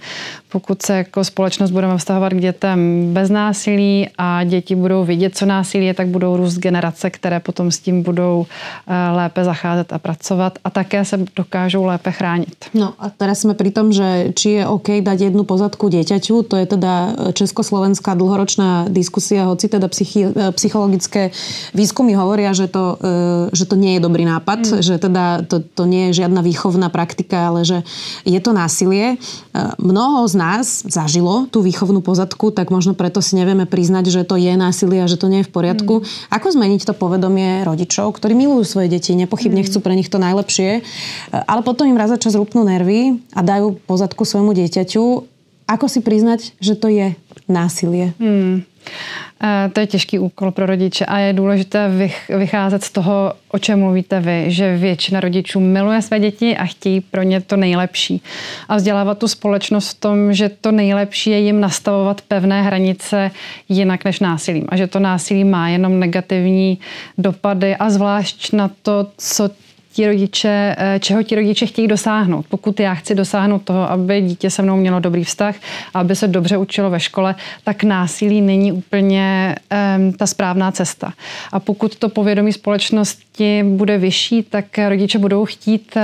Pokud 0.48 0.82
se 0.82 0.96
jako 0.96 1.24
společnost 1.24 1.70
budeme 1.70 1.98
vztahovat 1.98 2.32
k 2.32 2.40
dětem 2.40 3.08
bez 3.12 3.30
násilí 3.30 4.08
a 4.18 4.44
děti 4.44 4.74
budou 4.74 5.04
vidět, 5.04 5.36
co 5.36 5.46
násilí 5.46 5.86
je, 5.86 5.94
tak 5.94 6.08
budou 6.08 6.36
růst 6.36 6.58
generace, 6.58 7.10
které 7.10 7.40
potom 7.40 7.70
s 7.70 7.78
tím 7.78 8.02
budou 8.02 8.46
eh, 8.86 9.16
lépe 9.16 9.44
zacházet 9.44 9.92
a 9.92 9.98
pracovat 9.98 10.58
a 10.64 10.70
také 10.70 11.04
se 11.04 11.18
dokážou 11.36 11.84
lépe 11.84 12.12
chránit. 12.12 12.64
No 12.74 12.94
a 12.98 13.10
teraz 13.10 13.40
jsme 13.40 13.54
pri 13.54 13.70
tom, 13.70 13.92
že 13.92 14.32
či 14.34 14.50
je 14.50 14.66
OK 14.66 14.88
dať 15.00 15.20
jednu 15.20 15.44
pozadku 15.44 15.88
dieťaťu, 15.88 16.42
to 16.42 16.56
je 16.56 16.66
teda 16.66 16.92
československá 17.32 18.14
dlhoročná 18.14 18.88
diskusia, 18.88 19.44
hoci 19.44 19.68
teda 19.68 19.88
psychi, 19.88 20.24
eh, 20.24 20.52
psychologické 20.56 21.30
výskumy 21.74 22.16
hovoria, 22.16 22.56
že 22.56 22.72
to, 22.72 22.96
eh, 22.96 23.52
že 23.52 23.68
to 23.68 23.76
nie 23.76 23.94
je 23.94 24.00
dobrý 24.00 24.24
nápad, 24.38 24.60
mm. 24.62 24.80
že 24.80 24.94
teda 25.02 25.42
to, 25.44 25.60
to 25.60 25.84
nie 25.84 26.10
je 26.10 26.22
žiadna 26.22 26.40
výchovná 26.40 26.88
praktika, 26.88 27.50
ale 27.50 27.66
že 27.66 27.82
je 28.22 28.38
to 28.38 28.54
násilie. 28.54 29.14
E, 29.14 29.16
mnoho 29.82 30.24
z 30.30 30.34
nás 30.38 30.86
zažilo 30.86 31.50
tú 31.50 31.60
výchovnú 31.60 31.98
pozadku, 31.98 32.54
tak 32.54 32.70
možno 32.70 32.94
preto 32.94 33.18
si 33.18 33.34
nevieme 33.34 33.66
priznať, 33.66 34.14
že 34.14 34.22
to 34.22 34.38
je 34.38 34.54
násilie 34.54 35.02
a 35.02 35.10
že 35.10 35.18
to 35.18 35.26
nie 35.26 35.42
je 35.42 35.48
v 35.50 35.52
poriadku. 35.52 35.94
Mm. 36.00 36.04
Ako 36.30 36.46
zmeniť 36.54 36.86
to 36.86 36.94
povedomie 36.94 37.66
rodičov, 37.66 38.14
ktorí 38.14 38.38
milujú 38.38 38.64
svoje 38.64 38.88
deti, 38.88 39.18
nepochybne 39.18 39.60
mm. 39.60 39.66
chcú 39.66 39.78
pre 39.82 39.98
nich 39.98 40.08
to 40.08 40.22
najlepšie, 40.22 40.70
e, 40.78 40.80
ale 41.34 41.66
potom 41.66 41.90
im 41.90 41.98
raz 41.98 42.14
za 42.14 42.18
čas 42.22 42.38
rúpnú 42.38 42.62
nervy 42.62 43.18
a 43.34 43.42
dajú 43.42 43.82
pozadku 43.84 44.22
svojmu 44.22 44.54
dieťaťu. 44.54 45.04
Ako 45.68 45.84
si 45.84 46.00
priznať, 46.00 46.56
že 46.64 46.78
to 46.78 46.88
je 46.88 47.12
násilie? 47.44 48.16
Mm. 48.16 48.64
To 49.72 49.80
je 49.80 49.86
těžký 49.86 50.18
úkol 50.18 50.50
pro 50.50 50.66
rodiče 50.66 51.06
a 51.06 51.18
je 51.18 51.32
důležité 51.32 51.90
vycházet 52.28 52.84
z 52.84 52.90
toho, 52.90 53.32
o 53.48 53.58
čem 53.58 53.80
mluvíte 53.80 54.20
vy, 54.20 54.44
že 54.46 54.76
většina 54.76 55.20
rodičů 55.20 55.60
miluje 55.60 56.02
své 56.02 56.20
děti 56.20 56.56
a 56.56 56.64
chtějí 56.64 57.00
pro 57.00 57.22
ně 57.22 57.40
to 57.40 57.56
nejlepší. 57.56 58.22
A 58.68 58.76
vzdělávat 58.76 59.18
tu 59.18 59.28
společnost 59.28 59.90
v 59.90 60.00
tom, 60.00 60.32
že 60.32 60.48
to 60.48 60.72
nejlepší 60.72 61.30
je 61.30 61.38
jim 61.38 61.60
nastavovat 61.60 62.20
pevné 62.20 62.62
hranice 62.62 63.30
jinak 63.68 64.04
než 64.04 64.20
násilím 64.20 64.66
a 64.68 64.76
že 64.76 64.86
to 64.86 64.98
násilí 64.98 65.44
má 65.44 65.68
jenom 65.68 66.00
negativní 66.00 66.78
dopady 67.18 67.76
a 67.76 67.90
zvlášť 67.90 68.52
na 68.52 68.70
to, 68.82 69.06
co 69.16 69.50
ti 69.98 70.06
rodiče, 70.06 70.76
eh, 70.78 70.98
čeho 71.02 71.22
ti 71.22 71.34
rodiče 71.34 71.66
chtějí 71.66 71.88
dosáhnout. 71.88 72.46
Pokud 72.48 72.80
já 72.80 72.94
chci 72.94 73.14
dosáhnout 73.14 73.62
toho, 73.62 73.90
aby 73.90 74.22
dítě 74.22 74.50
se 74.50 74.62
mnou 74.62 74.76
mělo 74.76 75.00
dobrý 75.00 75.24
vztah, 75.24 75.54
aby 75.94 76.16
se 76.16 76.28
dobře 76.28 76.56
učilo 76.56 76.90
ve 76.90 77.00
škole, 77.00 77.34
tak 77.64 77.82
násilí 77.82 78.40
není 78.40 78.72
úplně 78.72 79.56
um, 79.98 80.12
ta 80.12 80.26
správná 80.26 80.70
cesta. 80.70 81.12
A 81.52 81.60
pokud 81.60 81.96
to 81.96 82.08
povědomí 82.08 82.52
společnosti 82.52 83.64
bude 83.66 83.98
vyšší, 83.98 84.42
tak 84.42 84.78
rodiče 84.88 85.18
budou 85.18 85.44
chtít 85.44 85.96
uh, 85.96 86.02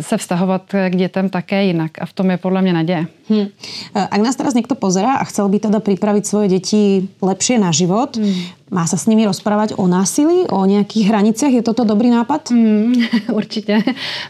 se 0.00 0.16
vztahovat 0.16 0.62
k 0.90 0.96
dětem 0.96 1.28
také 1.28 1.64
jinak. 1.64 1.90
A 2.00 2.06
v 2.06 2.12
tom 2.12 2.30
je 2.30 2.36
podle 2.36 2.62
mě 2.62 2.72
naděje. 2.72 3.06
Hmm. 3.30 3.46
Ak 3.94 4.18
nás 4.18 4.34
teraz 4.34 4.58
niekto 4.58 4.74
pozera 4.74 5.22
a 5.22 5.24
chcel 5.30 5.46
by 5.46 5.62
teda 5.62 5.78
pripraviť 5.78 6.24
svoje 6.26 6.50
deti 6.50 7.06
lepšie 7.22 7.62
na 7.62 7.70
život, 7.70 8.18
hmm. 8.18 8.59
Má 8.70 8.86
se 8.86 8.98
s 8.98 9.06
nimi 9.06 9.26
rozprávat 9.26 9.70
o 9.76 9.86
násilí, 9.86 10.46
o 10.50 10.64
nějakých 10.64 11.08
hranicích? 11.08 11.54
Je 11.54 11.62
toto 11.62 11.84
dobrý 11.84 12.10
nápad? 12.10 12.50
Mm, 12.50 12.92
určitě. 13.32 13.82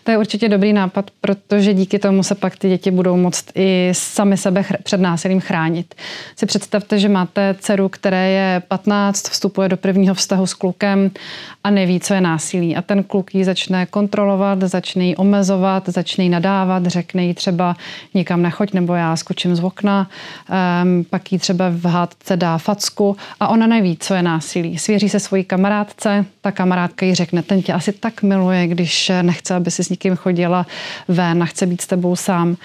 To 0.04 0.10
je 0.10 0.18
určitě 0.18 0.48
dobrý 0.48 0.72
nápad, 0.72 1.10
protože 1.20 1.74
díky 1.74 1.98
tomu 1.98 2.22
se 2.22 2.34
pak 2.34 2.56
ty 2.56 2.68
děti 2.68 2.90
budou 2.90 3.16
moct 3.16 3.44
i 3.54 3.88
sami 3.92 4.36
sebe 4.36 4.64
před 4.82 5.00
násilím 5.00 5.40
chránit. 5.40 5.94
Si 6.36 6.46
představte, 6.46 6.98
že 6.98 7.08
máte 7.08 7.54
dceru, 7.60 7.88
které 7.88 8.30
je 8.30 8.62
15, 8.68 9.28
vstupuje 9.28 9.68
do 9.68 9.76
prvního 9.76 10.14
vztahu 10.14 10.46
s 10.46 10.54
klukem 10.54 11.10
a 11.64 11.70
neví, 11.70 12.00
co 12.00 12.14
je 12.14 12.20
násilí. 12.20 12.76
A 12.76 12.82
ten 12.82 13.02
kluk 13.02 13.34
ji 13.34 13.44
začne 13.44 13.86
kontrolovat, 13.86 14.60
začne 14.60 15.04
ji 15.04 15.16
omezovat, 15.16 15.88
začne 15.88 16.24
ji 16.24 16.30
nadávat, 16.30 16.86
řekne 16.86 17.24
jí 17.24 17.34
třeba 17.34 17.76
nikam 18.14 18.42
nechoď 18.42 18.72
nebo 18.72 18.94
já 18.94 19.16
skočím 19.16 19.56
z 19.56 19.64
okna, 19.64 20.08
um, 20.82 21.04
pak 21.04 21.32
jí 21.32 21.38
třeba 21.38 21.64
v 21.70 21.84
hádce 21.84 22.36
dá 22.36 22.58
facku 22.58 23.16
a 23.40 23.48
ona 23.48 23.66
neví, 23.66 23.96
co 24.00 24.14
je 24.14 24.22
násilí. 24.22 24.78
Svěří 24.78 25.08
se 25.08 25.20
svojí 25.20 25.44
kamarádce, 25.44 26.24
ta 26.40 26.52
kamarádka 26.52 27.06
jí 27.06 27.14
řekne, 27.14 27.42
ten 27.42 27.62
tě 27.62 27.72
asi 27.72 27.92
tak 27.92 28.22
miluje, 28.22 28.66
když 28.66 29.12
nechce, 29.22 29.54
aby 29.54 29.70
si 29.70 29.84
s 29.84 29.88
někým 29.88 30.16
chodila 30.16 30.66
ven 31.08 31.42
a 31.42 31.46
chce 31.46 31.66
být 31.66 31.80
s 31.80 31.86
tebou 31.86 32.16
sám. 32.16 32.56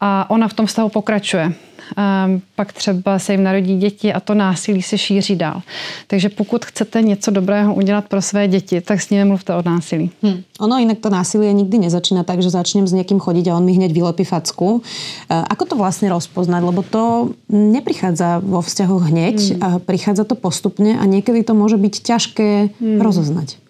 A 0.00 0.30
ona 0.30 0.48
v 0.48 0.54
tom 0.54 0.66
vztahu 0.66 0.88
pokračuje. 0.88 1.52
Um, 2.26 2.42
pak 2.56 2.72
třeba 2.72 3.18
se 3.18 3.32
jim 3.32 3.42
narodí 3.42 3.78
děti 3.78 4.12
a 4.12 4.20
to 4.20 4.34
násilí 4.34 4.82
se 4.82 4.98
šíří 4.98 5.36
dál. 5.36 5.62
Takže 6.06 6.28
pokud 6.28 6.64
chcete 6.64 7.02
něco 7.02 7.30
dobrého 7.30 7.74
udělat 7.74 8.08
pro 8.08 8.22
své 8.22 8.48
děti, 8.48 8.80
tak 8.80 9.00
s 9.00 9.10
nimi 9.10 9.24
mluvte 9.24 9.54
o 9.54 9.62
násilí. 9.64 10.10
Hmm. 10.22 10.42
Ono 10.60 10.78
jinak 10.78 10.98
to 10.98 11.10
násilí 11.10 11.54
nikdy 11.54 11.78
nezačíná 11.78 12.22
tak, 12.22 12.42
že 12.42 12.50
začnem 12.50 12.86
s 12.86 12.92
někým 12.92 13.18
chodit 13.18 13.48
a 13.48 13.56
on 13.56 13.64
mi 13.64 13.72
hned 13.72 13.92
vylepí 13.92 14.24
facku. 14.24 14.74
Uh, 14.74 14.80
ako 15.50 15.64
to 15.64 15.76
vlastně 15.76 16.08
rozpoznat? 16.08 16.64
Lebo 16.64 16.82
to 16.82 17.30
neprichádza 17.48 18.38
vo 18.38 18.60
vzťahu 18.60 18.98
hneď, 18.98 19.50
hmm. 19.50 19.62
a 19.62 19.78
prichádza 19.78 20.24
to 20.24 20.34
postupně 20.34 20.98
a 20.98 21.04
někdy 21.04 21.42
to 21.42 21.54
může 21.54 21.76
být 21.76 21.98
těžké 21.98 22.68
hmm. 22.80 23.00
rozoznat. 23.00 23.63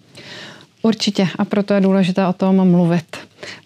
Určitě 0.85 1.29
a 1.39 1.45
proto 1.45 1.75
je 1.75 1.81
důležité 1.81 2.27
o 2.27 2.33
tom 2.33 2.71
mluvit. 2.71 3.17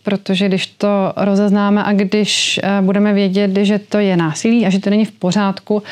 Protože 0.02 0.48
když 0.48 0.66
to 0.66 1.12
rozeznáme 1.16 1.85
a 1.85 1.92
když 1.92 2.61
eh, 2.62 2.83
budeme 2.83 3.12
vědět, 3.12 3.57
že 3.57 3.78
to 3.78 3.98
je 3.98 4.16
násilí 4.16 4.66
a 4.66 4.70
že 4.70 4.78
to 4.78 4.90
není 4.90 5.04
v 5.04 5.12
pořádku 5.12 5.83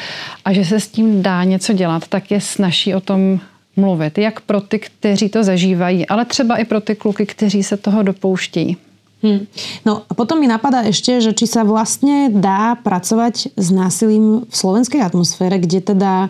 a 0.45 0.53
že 0.53 0.65
se 0.65 0.81
s 0.81 0.89
tím 0.89 1.23
dá 1.23 1.45
něco 1.45 1.73
dělat, 1.73 2.09
tak 2.09 2.31
je 2.31 2.41
snaží 2.41 2.95
o 2.95 3.01
tom 3.01 3.41
mluvit. 3.77 4.19
Jak 4.19 4.41
pro 4.41 4.61
ty, 4.61 4.79
kteří 4.79 5.29
to 5.29 5.45
zažívají, 5.45 6.07
ale 6.07 6.25
třeba 6.25 6.57
i 6.57 6.65
pro 6.65 6.81
ty 6.81 6.95
kluky, 6.95 7.27
kteří 7.27 7.63
se 7.63 7.77
toho 7.77 8.03
dopouštějí. 8.03 8.77
Hmm. 9.23 9.47
No 9.87 10.03
a 10.11 10.15
potom 10.15 10.37
mi 10.37 10.47
napadá 10.47 10.85
ešte, 10.85 11.25
že 11.25 11.33
či 11.33 11.49
sa 11.49 11.65
vlastne 11.65 12.29
dá 12.29 12.77
pracovať 12.77 13.57
s 13.57 13.69
násilím 13.73 14.45
v 14.45 14.55
slovenskej 14.55 15.01
atmosfére, 15.01 15.57
kde 15.57 15.81
teda 15.81 16.29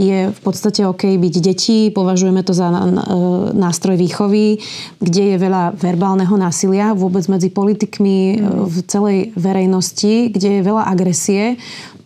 je 0.00 0.32
v 0.32 0.40
podstate 0.40 0.80
OK 0.88 1.04
byť 1.20 1.34
deti, 1.44 1.92
považujeme 1.92 2.40
to 2.40 2.56
za 2.56 2.72
nástroj 3.52 4.00
výchovy, 4.00 4.56
kde 4.96 5.22
je 5.34 5.36
veľa 5.36 5.76
verbálneho 5.76 6.32
násilia 6.40 6.96
vôbec 6.96 7.28
medzi 7.28 7.52
politikmi 7.52 8.40
mm. 8.40 8.64
v 8.64 8.76
celej 8.88 9.18
verejnosti, 9.36 10.32
kde 10.32 10.60
je 10.60 10.62
veľa 10.64 10.88
agresie. 10.88 11.60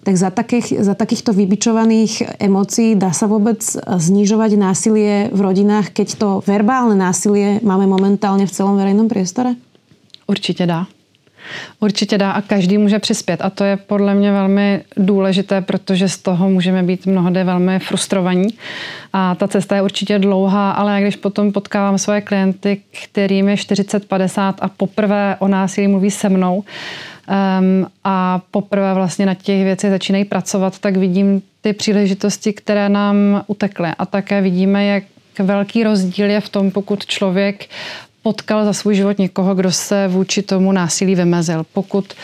Tak 0.04 0.20
za, 0.20 0.28
takých, 0.28 0.85
za 0.85 0.92
takýchto 0.92 1.33
vybičovaných 1.33 2.37
emócií 2.37 2.92
dá 2.92 3.14
sa 3.16 3.24
vôbec 3.24 3.62
znižovať 3.88 4.50
násilie 4.61 5.33
v 5.33 5.40
rodinách, 5.40 5.96
keď 5.96 6.09
to 6.18 6.28
verbálne 6.44 6.98
násilie 6.98 7.62
máme 7.64 7.88
momentálne 7.88 8.44
v 8.44 8.52
celom 8.52 8.76
verejnom 8.76 9.09
priestore? 9.09 9.57
Určitě 10.26 10.66
dá. 10.66 10.87
Určitě 11.80 12.18
dá 12.18 12.30
a 12.30 12.40
každý 12.40 12.78
může 12.78 12.98
přispět 12.98 13.40
a 13.42 13.50
to 13.50 13.64
je 13.64 13.76
podle 13.76 14.14
mě 14.14 14.33
velmi 14.33 14.80
důležité, 14.96 15.61
protože 15.61 16.09
z 16.09 16.18
toho 16.18 16.50
můžeme 16.50 16.83
být 16.83 17.07
mnohdy 17.07 17.44
velmi 17.44 17.78
frustrovaní. 17.78 18.48
A 19.12 19.35
ta 19.35 19.48
cesta 19.48 19.76
je 19.76 19.83
určitě 19.83 20.18
dlouhá, 20.18 20.70
ale 20.70 21.00
když 21.00 21.16
potom 21.16 21.52
potkávám 21.52 21.98
svoje 21.98 22.20
klienty, 22.20 22.80
kterým 23.04 23.48
je 23.48 23.54
40-50 23.54 24.54
a 24.59 24.68
poprvé 24.68 25.37
o 25.38 25.48
násilí 25.48 25.88
mluví 25.88 26.11
se 26.11 26.28
mnou 26.28 26.57
um, 26.57 27.87
a 28.04 28.40
poprvé 28.50 28.94
vlastně 28.94 29.26
na 29.26 29.35
těch 29.35 29.64
věcech 29.64 29.90
začínají 29.90 30.24
pracovat, 30.24 30.78
tak 30.78 30.96
vidím 30.96 31.42
ty 31.61 31.72
příležitosti, 31.72 32.52
které 32.52 32.88
nám 32.88 33.44
utekly. 33.46 33.88
A 33.98 34.07
také 34.07 34.40
vidíme, 34.40 34.85
jak 34.85 35.04
velký 35.38 35.85
rozdíl 35.85 36.30
je 36.30 36.40
v 36.40 36.48
tom, 36.48 36.70
pokud 36.70 37.07
člověk 37.07 37.66
potkal 38.24 38.64
za 38.64 38.72
svůj 38.72 38.94
život 38.94 39.18
někoho, 39.18 39.54
kdo 39.54 39.72
se 39.72 40.08
vůči 40.08 40.42
tomu 40.42 40.72
násilí 40.72 41.14
vymezil. 41.14 41.66
Pokud 41.72 42.14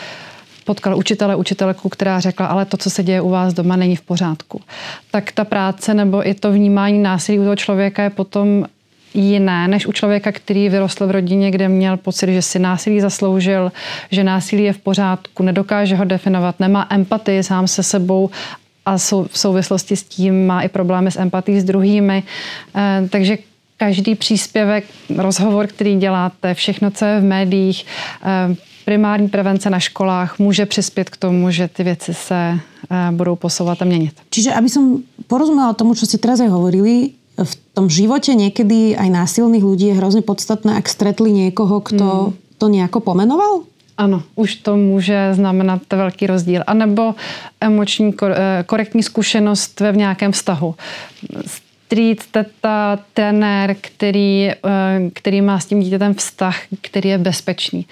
potkal 0.65 0.97
učitele, 0.97 1.35
učitelku, 1.35 1.89
která 1.89 2.19
řekla, 2.19 2.45
ale 2.45 2.65
to, 2.65 2.77
co 2.77 2.89
se 2.89 3.03
děje 3.03 3.21
u 3.21 3.29
vás 3.29 3.53
doma, 3.53 3.75
není 3.75 3.95
v 3.95 4.01
pořádku. 4.01 4.61
Tak 5.11 5.31
ta 5.31 5.43
práce 5.43 5.93
nebo 5.93 6.27
i 6.27 6.33
to 6.33 6.51
vnímání 6.51 6.99
násilí 6.99 7.39
u 7.39 7.43
toho 7.43 7.55
člověka 7.55 8.03
je 8.03 8.09
potom 8.09 8.65
jiné 9.13 9.67
než 9.67 9.87
u 9.87 9.91
člověka, 9.91 10.31
který 10.31 10.69
vyrostl 10.69 11.07
v 11.07 11.11
rodině, 11.11 11.51
kde 11.51 11.69
měl 11.69 11.97
pocit, 11.97 12.33
že 12.33 12.41
si 12.41 12.59
násilí 12.59 13.01
zasloužil, 13.01 13.71
že 14.11 14.23
násilí 14.23 14.63
je 14.63 14.73
v 14.73 14.77
pořádku, 14.77 15.43
nedokáže 15.43 15.95
ho 15.95 16.05
definovat, 16.05 16.59
nemá 16.59 16.87
empatii 16.89 17.43
sám 17.43 17.67
se 17.67 17.83
sebou 17.83 18.29
a 18.85 18.97
v 19.27 19.37
souvislosti 19.37 19.95
s 19.95 20.03
tím 20.03 20.47
má 20.47 20.61
i 20.61 20.69
problémy 20.69 21.11
s 21.11 21.19
empatí 21.19 21.59
s 21.59 21.63
druhými. 21.63 22.23
Eh, 22.75 23.07
takže 23.09 23.37
každý 23.81 24.15
příspěvek, 24.15 24.85
rozhovor, 25.17 25.67
který 25.67 25.97
děláte, 25.97 26.53
všechno, 26.53 26.91
co 26.91 27.05
je 27.05 27.19
v 27.19 27.23
médiích, 27.23 27.85
eh, 28.21 28.55
primární 28.85 29.29
prevence 29.29 29.69
na 29.69 29.79
školách 29.79 30.39
může 30.39 30.65
přispět 30.65 31.09
k 31.09 31.17
tomu, 31.17 31.51
že 31.51 31.67
ty 31.67 31.83
věci 31.83 32.13
se 32.13 32.53
eh, 32.53 33.11
budou 33.11 33.35
posouvat 33.35 33.81
a 33.81 33.85
měnit. 33.85 34.13
Čiže 34.29 34.53
aby 34.53 34.69
som 34.69 35.01
porozumela 35.25 35.73
tomu, 35.73 35.97
čo 35.97 36.05
ste 36.05 36.21
teraz 36.21 36.37
aj 36.45 36.53
hovorili, 36.53 37.17
v 37.41 37.53
tom 37.73 37.89
živote 37.89 38.37
niekedy 38.37 38.93
aj 38.93 39.09
násilných 39.09 39.65
ľudí 39.65 39.89
je 39.89 39.97
hrozně 39.97 40.21
podstatné, 40.21 40.77
ak 40.77 40.85
stretli 40.85 41.31
niekoho, 41.31 41.81
kto 41.81 42.05
hmm. 42.05 42.33
to 42.61 42.65
nejako 42.69 42.99
pomenoval? 43.01 43.65
Ano, 43.97 44.23
už 44.35 44.55
to 44.55 44.77
může 44.77 45.33
znamenat 45.33 45.81
velký 45.89 46.27
rozdíl. 46.27 46.61
A 46.67 46.73
nebo 46.73 47.15
emoční 47.61 48.13
eh, 48.13 48.63
korektní 48.65 49.03
zkušenost 49.03 49.79
ve 49.79 49.91
nějakém 49.91 50.31
vztahu 50.31 50.75
strýc, 51.91 52.25
teta, 52.31 52.99
trenér, 53.13 53.75
který, 53.81 54.49
eh, 54.49 54.55
který 55.13 55.41
má 55.41 55.59
s 55.59 55.65
tím 55.65 55.79
dítětem 55.79 56.13
vztah, 56.13 56.55
který 56.81 57.09
je 57.09 57.17
bezpečný. 57.17 57.85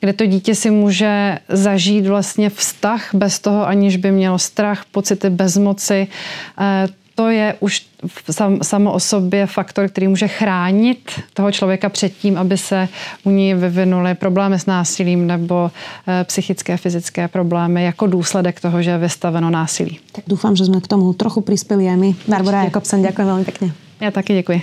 Kde 0.00 0.12
to 0.12 0.26
dítě 0.26 0.54
si 0.54 0.70
může 0.70 1.38
zažít 1.48 2.06
vlastně 2.06 2.50
vztah 2.50 3.10
bez 3.14 3.38
toho, 3.38 3.66
aniž 3.66 3.96
by 3.96 4.10
mělo 4.10 4.38
strach, 4.38 4.84
pocity 4.92 5.30
bezmoci. 5.30 6.08
Eh, 7.12 7.22
to 7.22 7.28
je 7.28 7.54
už 7.60 7.86
sam, 8.30 8.58
samo 8.62 8.92
o 8.92 9.00
sobě 9.00 9.46
faktor, 9.46 9.88
který 9.88 10.08
může 10.08 10.28
chránit 10.28 11.10
toho 11.34 11.52
člověka 11.52 11.88
před 11.88 12.12
tím, 12.16 12.38
aby 12.38 12.58
se 12.58 12.88
u 13.24 13.30
ní 13.30 13.54
vyvinuly 13.54 14.14
problémy 14.14 14.58
s 14.58 14.66
násilím 14.66 15.26
nebo 15.26 15.70
e, 16.08 16.24
psychické, 16.24 16.76
fyzické 16.76 17.28
problémy 17.28 17.84
jako 17.84 18.06
důsledek 18.06 18.60
toho, 18.60 18.82
že 18.82 18.90
je 18.90 18.98
vystaveno 18.98 19.50
násilí. 19.50 19.98
Tak 20.12 20.24
doufám, 20.26 20.56
že 20.56 20.64
jsme 20.64 20.80
k 20.80 20.86
tomu 20.86 21.12
trochu 21.12 21.40
přispěli 21.40 21.88
a 21.88 21.96
my. 21.96 22.14
Barbara 22.28 22.64
Jakobsen, 22.64 23.02
děkuji 23.02 23.24
velmi 23.24 23.44
pěkně. 23.44 23.72
Já 24.00 24.10
taky 24.10 24.34
děkuji. 24.34 24.62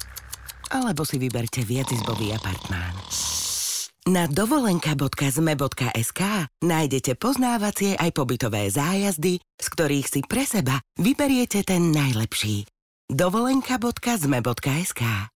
alebo 0.71 1.03
si 1.03 1.19
vyberte 1.19 1.67
viacizbový 1.67 2.31
apartmán. 2.33 2.95
Na 4.09 4.25
dovolenka.zme.sk 4.25 6.21
nájdete 6.65 7.21
poznávacie 7.21 7.93
aj 8.01 8.09
pobytové 8.17 8.65
zájazdy, 8.73 9.37
z 9.37 9.67
ktorých 9.77 10.07
si 10.09 10.25
pre 10.25 10.41
seba 10.41 10.81
vyberiete 10.97 11.61
ten 11.61 11.93
najlepší. 11.93 12.65
dovolenka.zme.sk 13.13 15.29